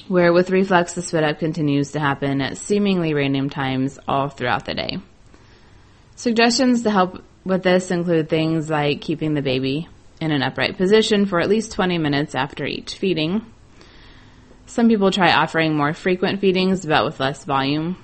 where 0.07 0.33
with 0.33 0.49
reflux 0.49 0.93
the 0.93 1.01
spit 1.01 1.23
up 1.23 1.39
continues 1.39 1.91
to 1.91 1.99
happen 1.99 2.41
at 2.41 2.57
seemingly 2.57 3.13
random 3.13 3.49
times 3.49 3.99
all 4.07 4.29
throughout 4.29 4.65
the 4.65 4.73
day. 4.73 4.97
Suggestions 6.15 6.83
to 6.83 6.91
help 6.91 7.23
with 7.45 7.63
this 7.63 7.91
include 7.91 8.29
things 8.29 8.69
like 8.69 9.01
keeping 9.01 9.33
the 9.33 9.41
baby 9.41 9.87
in 10.21 10.31
an 10.31 10.41
upright 10.41 10.77
position 10.77 11.25
for 11.25 11.39
at 11.39 11.49
least 11.49 11.73
20 11.73 11.97
minutes 11.97 12.35
after 12.35 12.65
each 12.65 12.95
feeding. 12.95 13.45
Some 14.65 14.87
people 14.87 15.11
try 15.11 15.31
offering 15.31 15.75
more 15.75 15.93
frequent 15.93 16.39
feedings 16.39 16.85
but 16.85 17.05
with 17.05 17.19
less 17.19 17.43
volume 17.43 17.97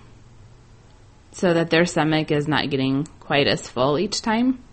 so 1.31 1.53
that 1.53 1.69
their 1.69 1.85
stomach 1.85 2.31
is 2.31 2.47
not 2.47 2.69
getting 2.69 3.05
quite 3.19 3.47
as 3.47 3.69
full 3.69 3.99
each 3.99 4.21
time. 4.21 4.63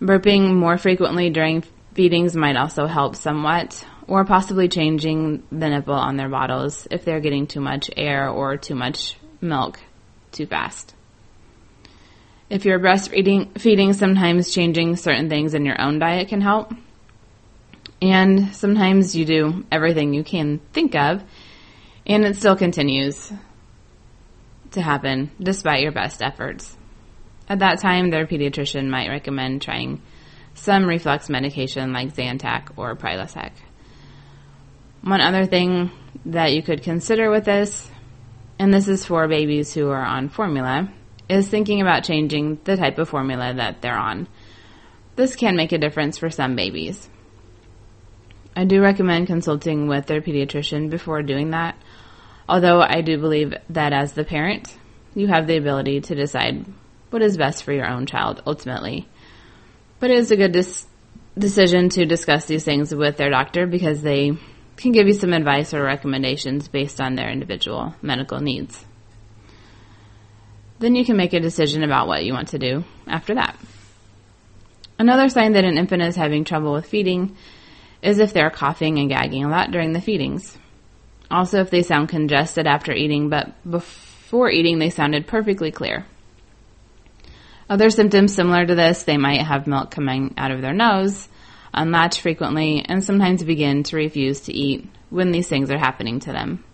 Burping 0.00 0.54
more 0.54 0.78
frequently 0.78 1.30
during 1.30 1.62
feedings 1.94 2.34
might 2.34 2.56
also 2.56 2.86
help 2.86 3.16
somewhat, 3.16 3.84
or 4.12 4.26
possibly 4.26 4.68
changing 4.68 5.42
the 5.50 5.70
nipple 5.70 5.94
on 5.94 6.18
their 6.18 6.28
bottles 6.28 6.86
if 6.90 7.02
they're 7.02 7.18
getting 7.18 7.46
too 7.46 7.62
much 7.62 7.88
air 7.96 8.28
or 8.28 8.58
too 8.58 8.74
much 8.74 9.16
milk 9.40 9.80
too 10.32 10.44
fast. 10.44 10.94
If 12.50 12.66
you're 12.66 12.78
breastfeeding, 12.78 13.58
feeding, 13.58 13.94
sometimes 13.94 14.52
changing 14.52 14.96
certain 14.96 15.30
things 15.30 15.54
in 15.54 15.64
your 15.64 15.80
own 15.80 15.98
diet 15.98 16.28
can 16.28 16.42
help. 16.42 16.74
And 18.02 18.54
sometimes 18.54 19.16
you 19.16 19.24
do 19.24 19.64
everything 19.72 20.12
you 20.12 20.24
can 20.24 20.60
think 20.74 20.94
of, 20.94 21.24
and 22.06 22.22
it 22.26 22.36
still 22.36 22.54
continues 22.54 23.32
to 24.72 24.82
happen 24.82 25.30
despite 25.40 25.80
your 25.80 25.92
best 25.92 26.20
efforts. 26.20 26.76
At 27.48 27.60
that 27.60 27.80
time, 27.80 28.10
their 28.10 28.26
pediatrician 28.26 28.90
might 28.90 29.08
recommend 29.08 29.62
trying 29.62 30.02
some 30.52 30.84
reflux 30.84 31.30
medication 31.30 31.94
like 31.94 32.14
Zantac 32.14 32.76
or 32.76 32.94
Prilosec. 32.94 33.52
One 35.02 35.20
other 35.20 35.46
thing 35.46 35.90
that 36.26 36.52
you 36.52 36.62
could 36.62 36.84
consider 36.84 37.28
with 37.28 37.44
this, 37.44 37.90
and 38.58 38.72
this 38.72 38.86
is 38.86 39.04
for 39.04 39.26
babies 39.26 39.74
who 39.74 39.88
are 39.88 40.04
on 40.04 40.28
formula, 40.28 40.92
is 41.28 41.48
thinking 41.48 41.80
about 41.80 42.04
changing 42.04 42.60
the 42.62 42.76
type 42.76 42.98
of 42.98 43.08
formula 43.08 43.52
that 43.54 43.82
they're 43.82 43.98
on. 43.98 44.28
This 45.16 45.34
can 45.34 45.56
make 45.56 45.72
a 45.72 45.78
difference 45.78 46.18
for 46.18 46.30
some 46.30 46.54
babies. 46.54 47.08
I 48.54 48.64
do 48.64 48.80
recommend 48.80 49.26
consulting 49.26 49.88
with 49.88 50.06
their 50.06 50.20
pediatrician 50.20 50.88
before 50.88 51.22
doing 51.22 51.50
that, 51.50 51.76
although 52.48 52.80
I 52.80 53.00
do 53.00 53.18
believe 53.18 53.54
that 53.70 53.92
as 53.92 54.12
the 54.12 54.24
parent, 54.24 54.76
you 55.14 55.26
have 55.26 55.48
the 55.48 55.56
ability 55.56 56.02
to 56.02 56.14
decide 56.14 56.64
what 57.10 57.22
is 57.22 57.36
best 57.36 57.64
for 57.64 57.72
your 57.72 57.88
own 57.88 58.06
child 58.06 58.42
ultimately. 58.46 59.08
But 59.98 60.10
it 60.10 60.18
is 60.18 60.30
a 60.30 60.36
good 60.36 60.52
dis- 60.52 60.86
decision 61.36 61.88
to 61.90 62.06
discuss 62.06 62.44
these 62.44 62.64
things 62.64 62.94
with 62.94 63.16
their 63.16 63.30
doctor 63.30 63.66
because 63.66 64.02
they 64.02 64.38
can 64.76 64.92
give 64.92 65.06
you 65.06 65.14
some 65.14 65.32
advice 65.32 65.74
or 65.74 65.82
recommendations 65.82 66.68
based 66.68 67.00
on 67.00 67.14
their 67.14 67.30
individual 67.30 67.94
medical 68.02 68.40
needs. 68.40 68.84
Then 70.78 70.94
you 70.96 71.04
can 71.04 71.16
make 71.16 71.32
a 71.32 71.40
decision 71.40 71.84
about 71.84 72.08
what 72.08 72.24
you 72.24 72.32
want 72.32 72.48
to 72.48 72.58
do 72.58 72.84
after 73.06 73.34
that. 73.34 73.56
Another 74.98 75.28
sign 75.28 75.52
that 75.52 75.64
an 75.64 75.78
infant 75.78 76.02
is 76.02 76.16
having 76.16 76.44
trouble 76.44 76.72
with 76.72 76.86
feeding 76.86 77.36
is 78.02 78.18
if 78.18 78.32
they're 78.32 78.50
coughing 78.50 78.98
and 78.98 79.08
gagging 79.08 79.44
a 79.44 79.48
lot 79.48 79.70
during 79.70 79.92
the 79.92 80.00
feedings. 80.00 80.58
Also, 81.30 81.60
if 81.60 81.70
they 81.70 81.82
sound 81.82 82.08
congested 82.08 82.66
after 82.66 82.92
eating, 82.92 83.28
but 83.28 83.54
before 83.68 84.50
eating 84.50 84.78
they 84.78 84.90
sounded 84.90 85.26
perfectly 85.26 85.70
clear. 85.70 86.04
Other 87.70 87.90
symptoms 87.90 88.34
similar 88.34 88.66
to 88.66 88.74
this, 88.74 89.04
they 89.04 89.16
might 89.16 89.40
have 89.40 89.66
milk 89.66 89.90
coming 89.90 90.34
out 90.36 90.50
of 90.50 90.60
their 90.60 90.74
nose, 90.74 91.28
unlatch 91.72 92.20
frequently, 92.20 92.84
and 92.86 93.02
sometimes 93.02 93.42
begin 93.44 93.82
to 93.84 93.96
refuse 93.96 94.40
to 94.42 94.52
eat 94.52 94.88
when 95.10 95.32
these 95.32 95.48
things 95.48 95.70
are 95.70 95.78
happening 95.78 96.20
to 96.20 96.32
them. 96.32 96.64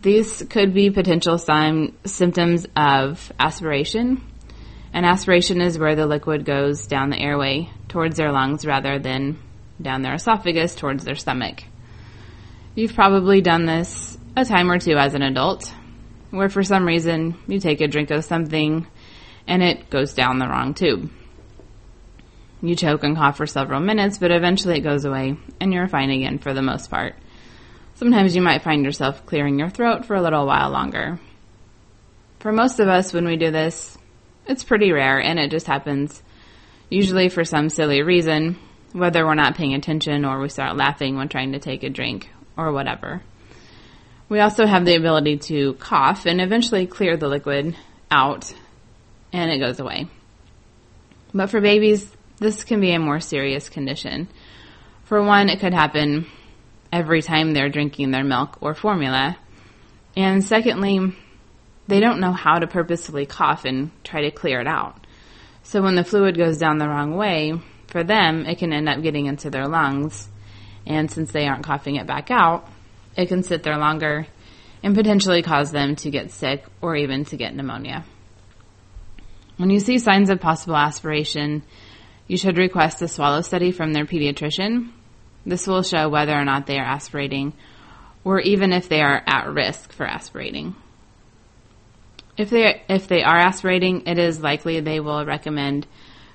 These 0.00 0.44
could 0.48 0.74
be 0.74 0.90
potential 0.90 1.38
sign, 1.38 1.96
symptoms 2.04 2.66
of 2.76 3.32
aspiration. 3.38 4.22
And 4.92 5.04
aspiration 5.04 5.60
is 5.60 5.78
where 5.78 5.96
the 5.96 6.06
liquid 6.06 6.44
goes 6.44 6.86
down 6.86 7.10
the 7.10 7.20
airway 7.20 7.70
towards 7.88 8.16
their 8.16 8.32
lungs 8.32 8.64
rather 8.64 8.98
than 8.98 9.38
down 9.80 10.02
their 10.02 10.14
esophagus 10.14 10.74
towards 10.74 11.04
their 11.04 11.14
stomach. 11.14 11.64
You've 12.74 12.94
probably 12.94 13.40
done 13.40 13.66
this 13.66 14.16
a 14.36 14.44
time 14.44 14.70
or 14.70 14.78
two 14.78 14.96
as 14.96 15.14
an 15.14 15.22
adult, 15.22 15.72
where 16.30 16.48
for 16.48 16.62
some 16.62 16.86
reason 16.86 17.36
you 17.48 17.58
take 17.58 17.80
a 17.80 17.88
drink 17.88 18.10
of 18.10 18.24
something 18.24 18.86
and 19.48 19.62
it 19.62 19.90
goes 19.90 20.14
down 20.14 20.38
the 20.38 20.46
wrong 20.46 20.74
tube. 20.74 21.10
You 22.60 22.74
choke 22.74 23.04
and 23.04 23.16
cough 23.16 23.36
for 23.36 23.46
several 23.46 23.80
minutes, 23.80 24.18
but 24.18 24.32
eventually 24.32 24.78
it 24.78 24.82
goes 24.82 25.04
away 25.04 25.36
and 25.60 25.72
you're 25.72 25.86
fine 25.86 26.10
again 26.10 26.38
for 26.38 26.52
the 26.52 26.62
most 26.62 26.90
part. 26.90 27.14
Sometimes 27.94 28.34
you 28.34 28.42
might 28.42 28.62
find 28.62 28.84
yourself 28.84 29.24
clearing 29.26 29.58
your 29.58 29.70
throat 29.70 30.04
for 30.04 30.16
a 30.16 30.22
little 30.22 30.46
while 30.46 30.70
longer. 30.70 31.20
For 32.40 32.52
most 32.52 32.80
of 32.80 32.88
us, 32.88 33.12
when 33.12 33.26
we 33.26 33.36
do 33.36 33.50
this, 33.50 33.96
it's 34.46 34.64
pretty 34.64 34.92
rare 34.92 35.20
and 35.20 35.38
it 35.38 35.50
just 35.50 35.66
happens 35.66 36.22
usually 36.90 37.28
for 37.28 37.44
some 37.44 37.68
silly 37.68 38.02
reason, 38.02 38.56
whether 38.92 39.24
we're 39.24 39.34
not 39.34 39.56
paying 39.56 39.74
attention 39.74 40.24
or 40.24 40.40
we 40.40 40.48
start 40.48 40.76
laughing 40.76 41.16
when 41.16 41.28
trying 41.28 41.52
to 41.52 41.58
take 41.58 41.82
a 41.82 41.90
drink 41.90 42.28
or 42.56 42.72
whatever. 42.72 43.22
We 44.28 44.40
also 44.40 44.66
have 44.66 44.84
the 44.84 44.96
ability 44.96 45.38
to 45.38 45.74
cough 45.74 46.26
and 46.26 46.40
eventually 46.40 46.86
clear 46.86 47.16
the 47.16 47.28
liquid 47.28 47.76
out 48.10 48.52
and 49.32 49.50
it 49.50 49.58
goes 49.58 49.78
away. 49.78 50.08
But 51.34 51.50
for 51.50 51.60
babies, 51.60 52.10
this 52.38 52.64
can 52.64 52.80
be 52.80 52.92
a 52.92 52.98
more 52.98 53.20
serious 53.20 53.68
condition. 53.68 54.28
For 55.04 55.22
one, 55.22 55.48
it 55.48 55.60
could 55.60 55.74
happen 55.74 56.26
every 56.92 57.22
time 57.22 57.52
they're 57.52 57.68
drinking 57.68 58.10
their 58.10 58.24
milk 58.24 58.58
or 58.60 58.74
formula. 58.74 59.36
And 60.16 60.44
secondly, 60.44 61.14
they 61.86 62.00
don't 62.00 62.20
know 62.20 62.32
how 62.32 62.58
to 62.58 62.66
purposefully 62.66 63.26
cough 63.26 63.64
and 63.64 63.90
try 64.04 64.22
to 64.22 64.30
clear 64.30 64.60
it 64.60 64.66
out. 64.66 65.06
So 65.62 65.82
when 65.82 65.94
the 65.94 66.04
fluid 66.04 66.36
goes 66.36 66.58
down 66.58 66.78
the 66.78 66.88
wrong 66.88 67.16
way, 67.16 67.54
for 67.88 68.04
them, 68.04 68.46
it 68.46 68.58
can 68.58 68.72
end 68.72 68.88
up 68.88 69.02
getting 69.02 69.26
into 69.26 69.50
their 69.50 69.66
lungs. 69.66 70.28
And 70.86 71.10
since 71.10 71.32
they 71.32 71.46
aren't 71.46 71.64
coughing 71.64 71.96
it 71.96 72.06
back 72.06 72.30
out, 72.30 72.68
it 73.16 73.28
can 73.28 73.42
sit 73.42 73.62
there 73.62 73.78
longer 73.78 74.26
and 74.82 74.94
potentially 74.94 75.42
cause 75.42 75.72
them 75.72 75.96
to 75.96 76.10
get 76.10 76.30
sick 76.30 76.64
or 76.80 76.94
even 76.94 77.24
to 77.26 77.36
get 77.36 77.54
pneumonia. 77.54 78.04
When 79.56 79.70
you 79.70 79.80
see 79.80 79.98
signs 79.98 80.30
of 80.30 80.40
possible 80.40 80.76
aspiration, 80.76 81.64
you 82.28 82.36
should 82.36 82.58
request 82.58 83.02
a 83.02 83.08
swallow 83.08 83.40
study 83.40 83.72
from 83.72 83.92
their 83.92 84.04
pediatrician. 84.04 84.92
This 85.44 85.66
will 85.66 85.82
show 85.82 86.08
whether 86.08 86.32
or 86.32 86.44
not 86.44 86.66
they 86.66 86.78
are 86.78 86.84
aspirating 86.84 87.54
or 88.22 88.40
even 88.40 88.72
if 88.72 88.88
they 88.88 89.00
are 89.00 89.22
at 89.26 89.48
risk 89.48 89.92
for 89.92 90.06
aspirating. 90.06 90.76
If 92.36 92.50
they 92.50 92.82
if 92.88 93.08
they 93.08 93.22
are 93.22 93.38
aspirating, 93.38 94.06
it 94.06 94.18
is 94.18 94.40
likely 94.40 94.80
they 94.80 95.00
will 95.00 95.24
recommend 95.24 95.86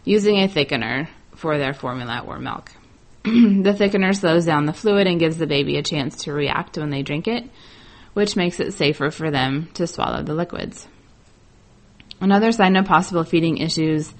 using 0.03 0.37
a 0.37 0.47
thickener 0.47 1.07
for 1.35 1.57
their 1.57 1.73
formula 1.73 2.23
or 2.25 2.39
milk. 2.39 2.71
the 3.23 3.75
thickener 3.77 4.15
slows 4.15 4.45
down 4.45 4.65
the 4.65 4.73
fluid 4.73 5.07
and 5.07 5.19
gives 5.19 5.37
the 5.37 5.47
baby 5.47 5.77
a 5.77 5.83
chance 5.83 6.23
to 6.23 6.33
react 6.33 6.77
when 6.77 6.89
they 6.89 7.03
drink 7.03 7.27
it, 7.27 7.47
which 8.13 8.35
makes 8.35 8.59
it 8.59 8.73
safer 8.73 9.11
for 9.11 9.31
them 9.31 9.69
to 9.75 9.87
swallow 9.87 10.23
the 10.23 10.33
liquids. 10.33 10.87
Another 12.19 12.51
sign 12.51 12.75
of 12.75 12.85
possible 12.85 13.23
feeding 13.23 13.59
issues 13.59 14.13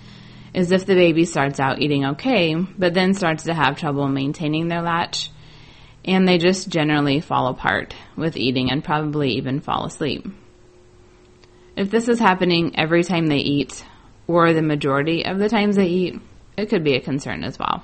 is 0.54 0.72
if 0.72 0.86
the 0.86 0.96
baby 0.96 1.26
starts 1.26 1.60
out 1.60 1.82
eating 1.82 2.06
okay, 2.06 2.56
but 2.56 2.94
then 2.94 3.14
starts 3.14 3.44
to 3.44 3.54
have 3.54 3.78
trouble 3.78 4.08
maintaining 4.08 4.68
their 4.68 4.82
latch, 4.82 5.32
and 6.06 6.28
they 6.28 6.38
just 6.38 6.70
generally 6.70 7.20
fall 7.20 7.48
apart 7.48 7.96
with 8.16 8.38
eating 8.38 8.70
and 8.70 8.84
probably 8.84 9.32
even 9.32 9.62
fall 9.62 9.86
asleep. 9.86 10.26
If 11.76 11.90
this 11.90 12.08
is 12.08 12.20
happening 12.20 12.78
every 12.78 13.04
time 13.04 13.28
they 13.28 13.38
eat, 13.38 13.84
or 14.28 14.54
the 14.54 14.62
majority 14.62 15.26
of 15.26 15.40
the 15.40 15.50
times 15.50 15.76
they 15.76 15.88
eat, 15.88 16.22
it 16.56 16.70
could 16.70 16.84
be 16.84 16.96
a 16.96 17.02
concern 17.02 17.44
as 17.44 17.58
well. 17.58 17.84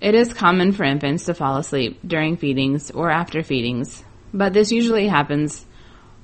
It 0.00 0.14
is 0.14 0.32
common 0.32 0.72
for 0.72 0.84
infants 0.84 1.24
to 1.24 1.34
fall 1.34 1.56
asleep 1.56 1.98
during 2.06 2.36
feedings 2.36 2.92
or 2.92 3.10
after 3.10 3.42
feedings, 3.42 4.04
but 4.32 4.52
this 4.52 4.70
usually 4.70 5.08
happens 5.08 5.66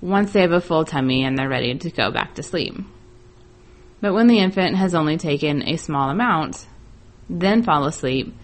once 0.00 0.32
they 0.32 0.42
have 0.42 0.52
a 0.52 0.60
full 0.60 0.84
tummy 0.84 1.24
and 1.24 1.36
they're 1.36 1.48
ready 1.48 1.74
to 1.76 1.90
go 1.90 2.12
back 2.12 2.34
to 2.34 2.42
sleep. 2.42 2.76
But 4.04 4.12
when 4.12 4.26
the 4.26 4.40
infant 4.40 4.76
has 4.76 4.94
only 4.94 5.16
taken 5.16 5.66
a 5.66 5.78
small 5.78 6.10
amount, 6.10 6.66
then 7.30 7.62
fall 7.62 7.86
asleep, 7.86 8.34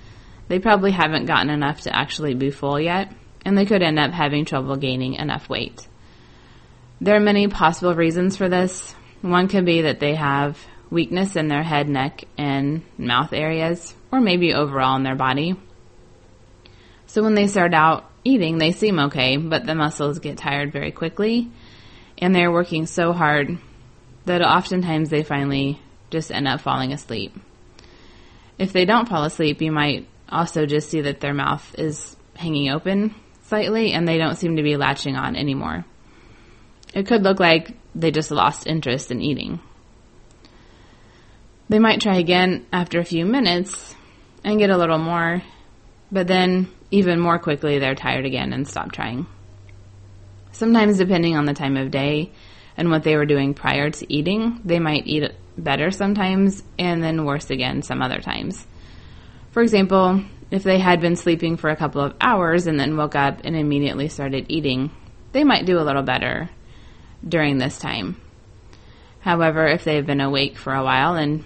they 0.49 0.59
probably 0.59 0.91
haven't 0.91 1.27
gotten 1.27 1.51
enough 1.51 1.83
to 1.83 1.95
actually 1.95 2.33
be 2.33 2.51
full 2.51 2.81
yet, 2.81 3.13
and 3.45 3.59
they 3.59 3.67
could 3.67 3.83
end 3.83 3.99
up 3.99 4.11
having 4.11 4.47
trouble 4.47 4.77
gaining 4.77 5.17
enough 5.17 5.51
weight. 5.51 5.87
There 7.03 7.15
are 7.15 7.21
many 7.21 7.47
possible 7.47 7.95
reasons 7.95 8.39
for 8.39 8.49
this. 8.49 8.95
One 9.21 9.49
could 9.49 9.67
be 9.67 9.83
that 9.83 10.01
they 10.01 10.15
have 10.15 10.59
weakness 10.89 11.37
in 11.37 11.49
their 11.49 11.63
head, 11.63 11.91
neck, 11.91 12.25
and 12.39 12.81
mouth 12.97 13.35
areas, 13.35 13.95
or 14.11 14.19
maybe 14.19 14.55
overall 14.55 14.97
in 14.97 15.03
their 15.03 15.15
body. 15.15 15.57
So 17.05 17.23
when 17.23 17.35
they 17.35 17.49
start 17.49 17.75
out 17.75 18.11
eating, 18.25 18.57
they 18.57 18.73
seem 18.73 18.99
okay, 18.99 19.37
but 19.37 19.67
the 19.67 19.75
muscles 19.75 20.21
get 20.21 20.39
tired 20.39 20.73
very 20.73 20.91
quickly, 20.91 21.51
and 22.17 22.35
they're 22.35 22.51
working 22.51 22.87
so 22.87 23.13
hard 23.13 23.59
that 24.27 24.43
oftentimes 24.43 25.11
they 25.11 25.23
finally 25.23 25.81
just 26.11 26.31
end 26.31 26.49
up 26.49 26.61
falling 26.61 26.93
asleep. 26.93 27.35
If 28.59 28.73
they 28.73 28.85
don't 28.85 29.09
fall 29.09 29.25
asleep, 29.25 29.63
you 29.63 29.73
might 29.73 30.09
also 30.29 30.67
just 30.67 30.91
see 30.91 31.01
that 31.03 31.21
their 31.21 31.35
mouth 31.35 31.75
is 31.79 32.17
hanging 32.37 32.71
open 32.71 33.15
slightly 33.43 33.93
and 33.93 34.07
they 34.07 34.19
don't 34.19 34.37
seem 34.37 34.57
to 34.57 34.63
be 34.63 34.77
latching 34.77 35.17
on 35.17 35.37
anymore. 35.37 35.85
It 36.95 37.07
could 37.07 37.23
look 37.23 37.41
like 37.41 37.77
they 37.95 38.11
just 38.11 38.31
lost 38.31 38.67
interest 38.67 39.11
in 39.11 39.21
eating. 39.21 39.61
They 41.69 41.79
might 41.79 42.01
try 42.01 42.19
again 42.19 42.67
after 42.73 42.99
a 42.99 43.05
few 43.05 43.25
minutes 43.25 43.95
and 44.43 44.59
get 44.59 44.71
a 44.71 44.77
little 44.77 44.99
more, 44.99 45.43
but 46.11 46.27
then 46.27 46.69
even 46.91 47.21
more 47.21 47.39
quickly 47.39 47.79
they're 47.79 47.95
tired 47.95 48.27
again 48.27 48.53
and 48.53 48.67
stop 48.67 48.93
trying. 48.93 49.27
Sometimes, 50.53 50.99
depending 50.99 51.37
on 51.37 51.45
the 51.45 51.55
time 51.55 51.77
of 51.77 51.93
day 51.93 52.33
and 52.77 52.91
what 52.91 53.03
they 53.03 53.17
were 53.17 53.27
doing 53.27 53.55
prior 53.55 53.91
to 53.91 54.13
eating, 54.13 54.61
they 54.65 54.79
might 54.79 55.07
eat 55.07 55.33
better 55.57 55.91
sometimes 55.91 56.63
and 56.79 57.03
then 57.03 57.25
worse 57.25 57.51
again 57.51 57.83
some 57.83 58.03
other 58.03 58.21
times. 58.21 58.67
For 59.53 59.63
example, 59.63 60.23
if 60.51 60.63
they 60.63 60.79
had 60.79 61.01
been 61.01 61.17
sleeping 61.17 61.57
for 61.57 61.71
a 61.71 61.77
couple 61.77 62.01
of 62.01 62.15
hours 62.21 62.67
and 62.67 62.79
then 62.79 62.97
woke 62.97 63.15
up 63.15 63.41
and 63.45 63.57
immediately 63.57 64.09
started 64.09 64.47
eating, 64.49 64.91
they 65.33 65.45
might 65.45 65.67
do 65.67 65.79
a 65.79 65.85
little 65.85 66.03
better 66.03 66.51
during 67.27 67.59
this 67.59 67.79
time. 67.79 68.21
However, 69.21 69.67
if 69.67 69.85
they've 69.85 70.07
been 70.07 70.21
awake 70.21 70.57
for 70.57 70.73
a 70.75 70.83
while 70.83 71.15
and 71.15 71.45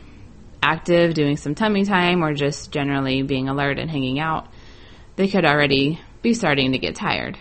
active, 0.63 1.15
doing 1.15 1.37
some 1.37 1.55
tummy 1.55 1.85
time, 1.85 2.23
or 2.23 2.33
just 2.33 2.71
generally 2.71 3.23
being 3.23 3.49
alert 3.49 3.79
and 3.79 3.91
hanging 3.91 4.19
out, 4.19 4.49
they 5.17 5.29
could 5.29 5.45
already 5.45 6.01
be 6.23 6.33
starting 6.35 6.73
to 6.73 6.79
get 6.79 6.95
tired. 6.95 7.39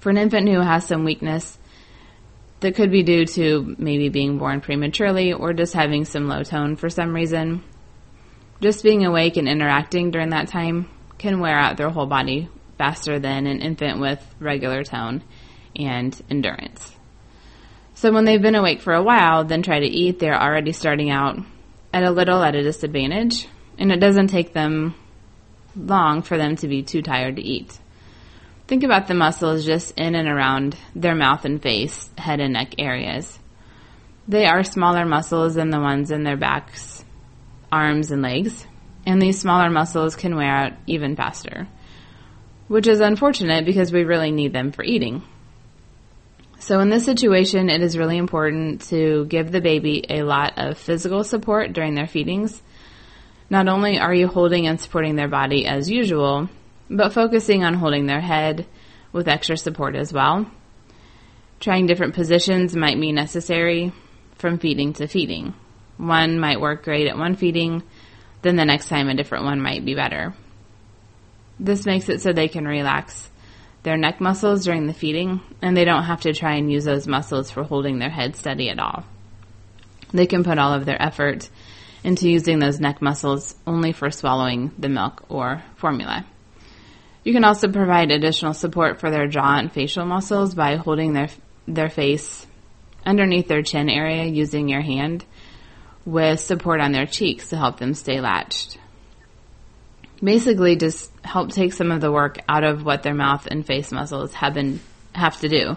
For 0.00 0.10
an 0.10 0.16
infant 0.18 0.48
who 0.48 0.60
has 0.60 0.86
some 0.86 1.04
weakness, 1.04 1.58
that 2.60 2.74
could 2.74 2.90
be 2.90 3.02
due 3.02 3.26
to 3.26 3.74
maybe 3.78 4.08
being 4.08 4.38
born 4.38 4.60
prematurely 4.60 5.32
or 5.32 5.52
just 5.52 5.74
having 5.74 6.04
some 6.04 6.28
low 6.28 6.42
tone 6.42 6.76
for 6.76 6.88
some 6.88 7.14
reason. 7.14 7.62
Just 8.60 8.82
being 8.82 9.04
awake 9.04 9.36
and 9.36 9.48
interacting 9.48 10.10
during 10.10 10.30
that 10.30 10.48
time 10.48 10.88
can 11.18 11.40
wear 11.40 11.58
out 11.58 11.76
their 11.76 11.90
whole 11.90 12.06
body 12.06 12.48
faster 12.78 13.18
than 13.18 13.46
an 13.46 13.60
infant 13.60 14.00
with 14.00 14.22
regular 14.40 14.84
tone 14.84 15.22
and 15.74 16.18
endurance. 16.30 16.94
So 17.94 18.12
when 18.12 18.24
they've 18.24 18.40
been 18.40 18.54
awake 18.54 18.80
for 18.80 18.94
a 18.94 19.02
while, 19.02 19.44
then 19.44 19.62
try 19.62 19.80
to 19.80 19.86
eat, 19.86 20.18
they're 20.18 20.40
already 20.40 20.72
starting 20.72 21.10
out 21.10 21.38
at 21.92 22.02
a 22.02 22.10
little 22.10 22.42
at 22.42 22.54
a 22.54 22.62
disadvantage, 22.62 23.48
and 23.78 23.90
it 23.90 24.00
doesn't 24.00 24.28
take 24.28 24.52
them 24.52 24.94
long 25.74 26.22
for 26.22 26.36
them 26.36 26.56
to 26.56 26.68
be 26.68 26.82
too 26.82 27.02
tired 27.02 27.36
to 27.36 27.42
eat. 27.42 27.78
Think 28.66 28.82
about 28.82 29.06
the 29.06 29.14
muscles 29.14 29.64
just 29.64 29.92
in 29.96 30.16
and 30.16 30.26
around 30.26 30.76
their 30.94 31.14
mouth 31.14 31.44
and 31.44 31.62
face, 31.62 32.10
head 32.18 32.40
and 32.40 32.54
neck 32.54 32.74
areas. 32.78 33.38
They 34.26 34.44
are 34.46 34.64
smaller 34.64 35.06
muscles 35.06 35.54
than 35.54 35.70
the 35.70 35.78
ones 35.78 36.10
in 36.10 36.24
their 36.24 36.36
backs, 36.36 37.04
arms, 37.70 38.10
and 38.10 38.22
legs, 38.22 38.66
and 39.06 39.22
these 39.22 39.38
smaller 39.38 39.70
muscles 39.70 40.16
can 40.16 40.34
wear 40.34 40.50
out 40.50 40.72
even 40.88 41.14
faster, 41.14 41.68
which 42.66 42.88
is 42.88 42.98
unfortunate 42.98 43.64
because 43.64 43.92
we 43.92 44.02
really 44.02 44.32
need 44.32 44.52
them 44.52 44.72
for 44.72 44.82
eating. 44.82 45.22
So 46.58 46.80
in 46.80 46.88
this 46.88 47.04
situation, 47.04 47.70
it 47.70 47.82
is 47.82 47.96
really 47.96 48.16
important 48.16 48.80
to 48.88 49.26
give 49.26 49.52
the 49.52 49.60
baby 49.60 50.04
a 50.10 50.24
lot 50.24 50.54
of 50.56 50.76
physical 50.76 51.22
support 51.22 51.72
during 51.72 51.94
their 51.94 52.08
feedings. 52.08 52.60
Not 53.48 53.68
only 53.68 54.00
are 54.00 54.12
you 54.12 54.26
holding 54.26 54.66
and 54.66 54.80
supporting 54.80 55.14
their 55.14 55.28
body 55.28 55.66
as 55.66 55.88
usual, 55.88 56.48
but 56.88 57.12
focusing 57.12 57.64
on 57.64 57.74
holding 57.74 58.06
their 58.06 58.20
head 58.20 58.66
with 59.12 59.28
extra 59.28 59.56
support 59.56 59.96
as 59.96 60.12
well. 60.12 60.50
Trying 61.60 61.86
different 61.86 62.14
positions 62.14 62.76
might 62.76 63.00
be 63.00 63.12
necessary 63.12 63.92
from 64.36 64.58
feeding 64.58 64.92
to 64.94 65.06
feeding. 65.06 65.54
One 65.96 66.38
might 66.38 66.60
work 66.60 66.84
great 66.84 67.08
at 67.08 67.16
one 67.16 67.36
feeding, 67.36 67.82
then 68.42 68.56
the 68.56 68.64
next 68.64 68.88
time 68.88 69.08
a 69.08 69.14
different 69.14 69.44
one 69.44 69.60
might 69.60 69.84
be 69.84 69.94
better. 69.94 70.34
This 71.58 71.86
makes 71.86 72.08
it 72.08 72.20
so 72.20 72.32
they 72.32 72.48
can 72.48 72.66
relax 72.66 73.30
their 73.82 73.96
neck 73.96 74.20
muscles 74.20 74.64
during 74.64 74.86
the 74.86 74.92
feeding, 74.92 75.40
and 75.62 75.76
they 75.76 75.84
don't 75.84 76.04
have 76.04 76.20
to 76.22 76.34
try 76.34 76.56
and 76.56 76.70
use 76.70 76.84
those 76.84 77.06
muscles 77.06 77.50
for 77.50 77.62
holding 77.62 77.98
their 77.98 78.10
head 78.10 78.36
steady 78.36 78.68
at 78.68 78.78
all. 78.78 79.04
They 80.12 80.26
can 80.26 80.44
put 80.44 80.58
all 80.58 80.74
of 80.74 80.84
their 80.84 81.00
effort 81.00 81.48
into 82.04 82.28
using 82.28 82.58
those 82.58 82.80
neck 82.80 83.00
muscles 83.00 83.54
only 83.66 83.92
for 83.92 84.10
swallowing 84.10 84.72
the 84.78 84.88
milk 84.88 85.24
or 85.28 85.62
formula. 85.76 86.26
You 87.26 87.32
can 87.32 87.42
also 87.42 87.66
provide 87.66 88.12
additional 88.12 88.54
support 88.54 89.00
for 89.00 89.10
their 89.10 89.26
jaw 89.26 89.58
and 89.58 89.72
facial 89.72 90.06
muscles 90.06 90.54
by 90.54 90.76
holding 90.76 91.12
their 91.12 91.28
their 91.66 91.88
face 91.88 92.46
underneath 93.04 93.48
their 93.48 93.62
chin 93.62 93.90
area 93.90 94.26
using 94.26 94.68
your 94.68 94.80
hand, 94.80 95.24
with 96.04 96.38
support 96.38 96.80
on 96.80 96.92
their 96.92 97.04
cheeks 97.04 97.48
to 97.48 97.56
help 97.56 97.80
them 97.80 97.94
stay 97.94 98.20
latched. 98.20 98.78
Basically, 100.22 100.76
just 100.76 101.10
help 101.24 101.50
take 101.50 101.72
some 101.72 101.90
of 101.90 102.00
the 102.00 102.12
work 102.12 102.38
out 102.48 102.62
of 102.62 102.84
what 102.84 103.02
their 103.02 103.12
mouth 103.12 103.48
and 103.48 103.66
face 103.66 103.90
muscles 103.90 104.32
have 104.34 104.54
been 104.54 104.78
have 105.12 105.40
to 105.40 105.48
do, 105.48 105.76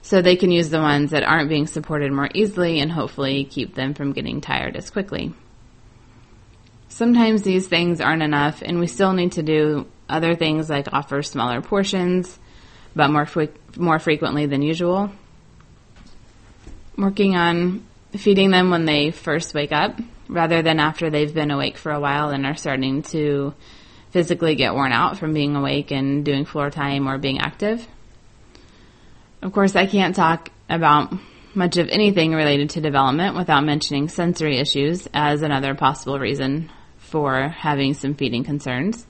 so 0.00 0.22
they 0.22 0.36
can 0.36 0.50
use 0.50 0.70
the 0.70 0.80
ones 0.80 1.10
that 1.10 1.22
aren't 1.22 1.50
being 1.50 1.66
supported 1.66 2.10
more 2.10 2.30
easily 2.32 2.80
and 2.80 2.90
hopefully 2.90 3.44
keep 3.44 3.74
them 3.74 3.92
from 3.92 4.14
getting 4.14 4.40
tired 4.40 4.74
as 4.74 4.88
quickly. 4.88 5.34
Sometimes 6.88 7.42
these 7.42 7.68
things 7.68 8.00
aren't 8.00 8.22
enough, 8.22 8.62
and 8.62 8.78
we 8.78 8.86
still 8.86 9.12
need 9.12 9.32
to 9.32 9.42
do 9.42 9.86
other 10.08 10.34
things 10.34 10.68
like 10.68 10.92
offer 10.92 11.22
smaller 11.22 11.60
portions, 11.60 12.38
but 12.94 13.08
more 13.08 13.28
more 13.76 13.98
frequently 13.98 14.46
than 14.46 14.62
usual. 14.62 15.10
Working 16.96 17.36
on 17.36 17.84
feeding 18.16 18.50
them 18.50 18.70
when 18.70 18.84
they 18.84 19.10
first 19.10 19.54
wake 19.54 19.72
up 19.72 19.98
rather 20.28 20.62
than 20.62 20.78
after 20.78 21.10
they've 21.10 21.32
been 21.32 21.50
awake 21.50 21.76
for 21.76 21.92
a 21.92 22.00
while 22.00 22.30
and 22.30 22.46
are 22.46 22.54
starting 22.54 23.02
to 23.02 23.54
physically 24.10 24.54
get 24.54 24.74
worn 24.74 24.92
out 24.92 25.18
from 25.18 25.32
being 25.32 25.56
awake 25.56 25.90
and 25.90 26.24
doing 26.24 26.44
floor 26.44 26.70
time 26.70 27.08
or 27.08 27.18
being 27.18 27.38
active. 27.38 27.86
Of 29.40 29.52
course, 29.52 29.74
I 29.74 29.86
can't 29.86 30.14
talk 30.14 30.50
about 30.68 31.12
much 31.54 31.76
of 31.76 31.88
anything 31.88 32.32
related 32.32 32.70
to 32.70 32.80
development 32.80 33.36
without 33.36 33.64
mentioning 33.64 34.08
sensory 34.08 34.58
issues 34.58 35.08
as 35.12 35.42
another 35.42 35.74
possible 35.74 36.18
reason 36.18 36.70
for 36.98 37.48
having 37.48 37.94
some 37.94 38.14
feeding 38.14 38.44
concerns. 38.44 39.06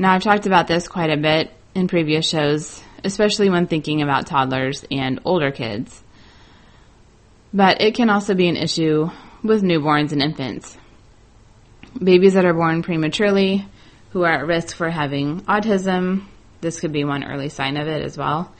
Now, 0.00 0.14
I've 0.14 0.22
talked 0.22 0.46
about 0.46 0.68
this 0.68 0.86
quite 0.86 1.10
a 1.10 1.16
bit 1.16 1.50
in 1.74 1.88
previous 1.88 2.28
shows, 2.28 2.80
especially 3.02 3.50
when 3.50 3.66
thinking 3.66 4.00
about 4.00 4.28
toddlers 4.28 4.84
and 4.92 5.18
older 5.24 5.50
kids. 5.50 6.04
But 7.52 7.80
it 7.80 7.96
can 7.96 8.08
also 8.08 8.34
be 8.34 8.48
an 8.48 8.56
issue 8.56 9.10
with 9.42 9.64
newborns 9.64 10.12
and 10.12 10.22
infants. 10.22 10.78
Babies 12.00 12.34
that 12.34 12.44
are 12.44 12.54
born 12.54 12.84
prematurely 12.84 13.66
who 14.10 14.22
are 14.22 14.38
at 14.38 14.46
risk 14.46 14.76
for 14.76 14.88
having 14.88 15.40
autism, 15.42 16.26
this 16.60 16.78
could 16.78 16.92
be 16.92 17.02
one 17.02 17.24
early 17.24 17.48
sign 17.48 17.76
of 17.76 17.88
it 17.88 18.04
as 18.04 18.16
well, 18.16 18.54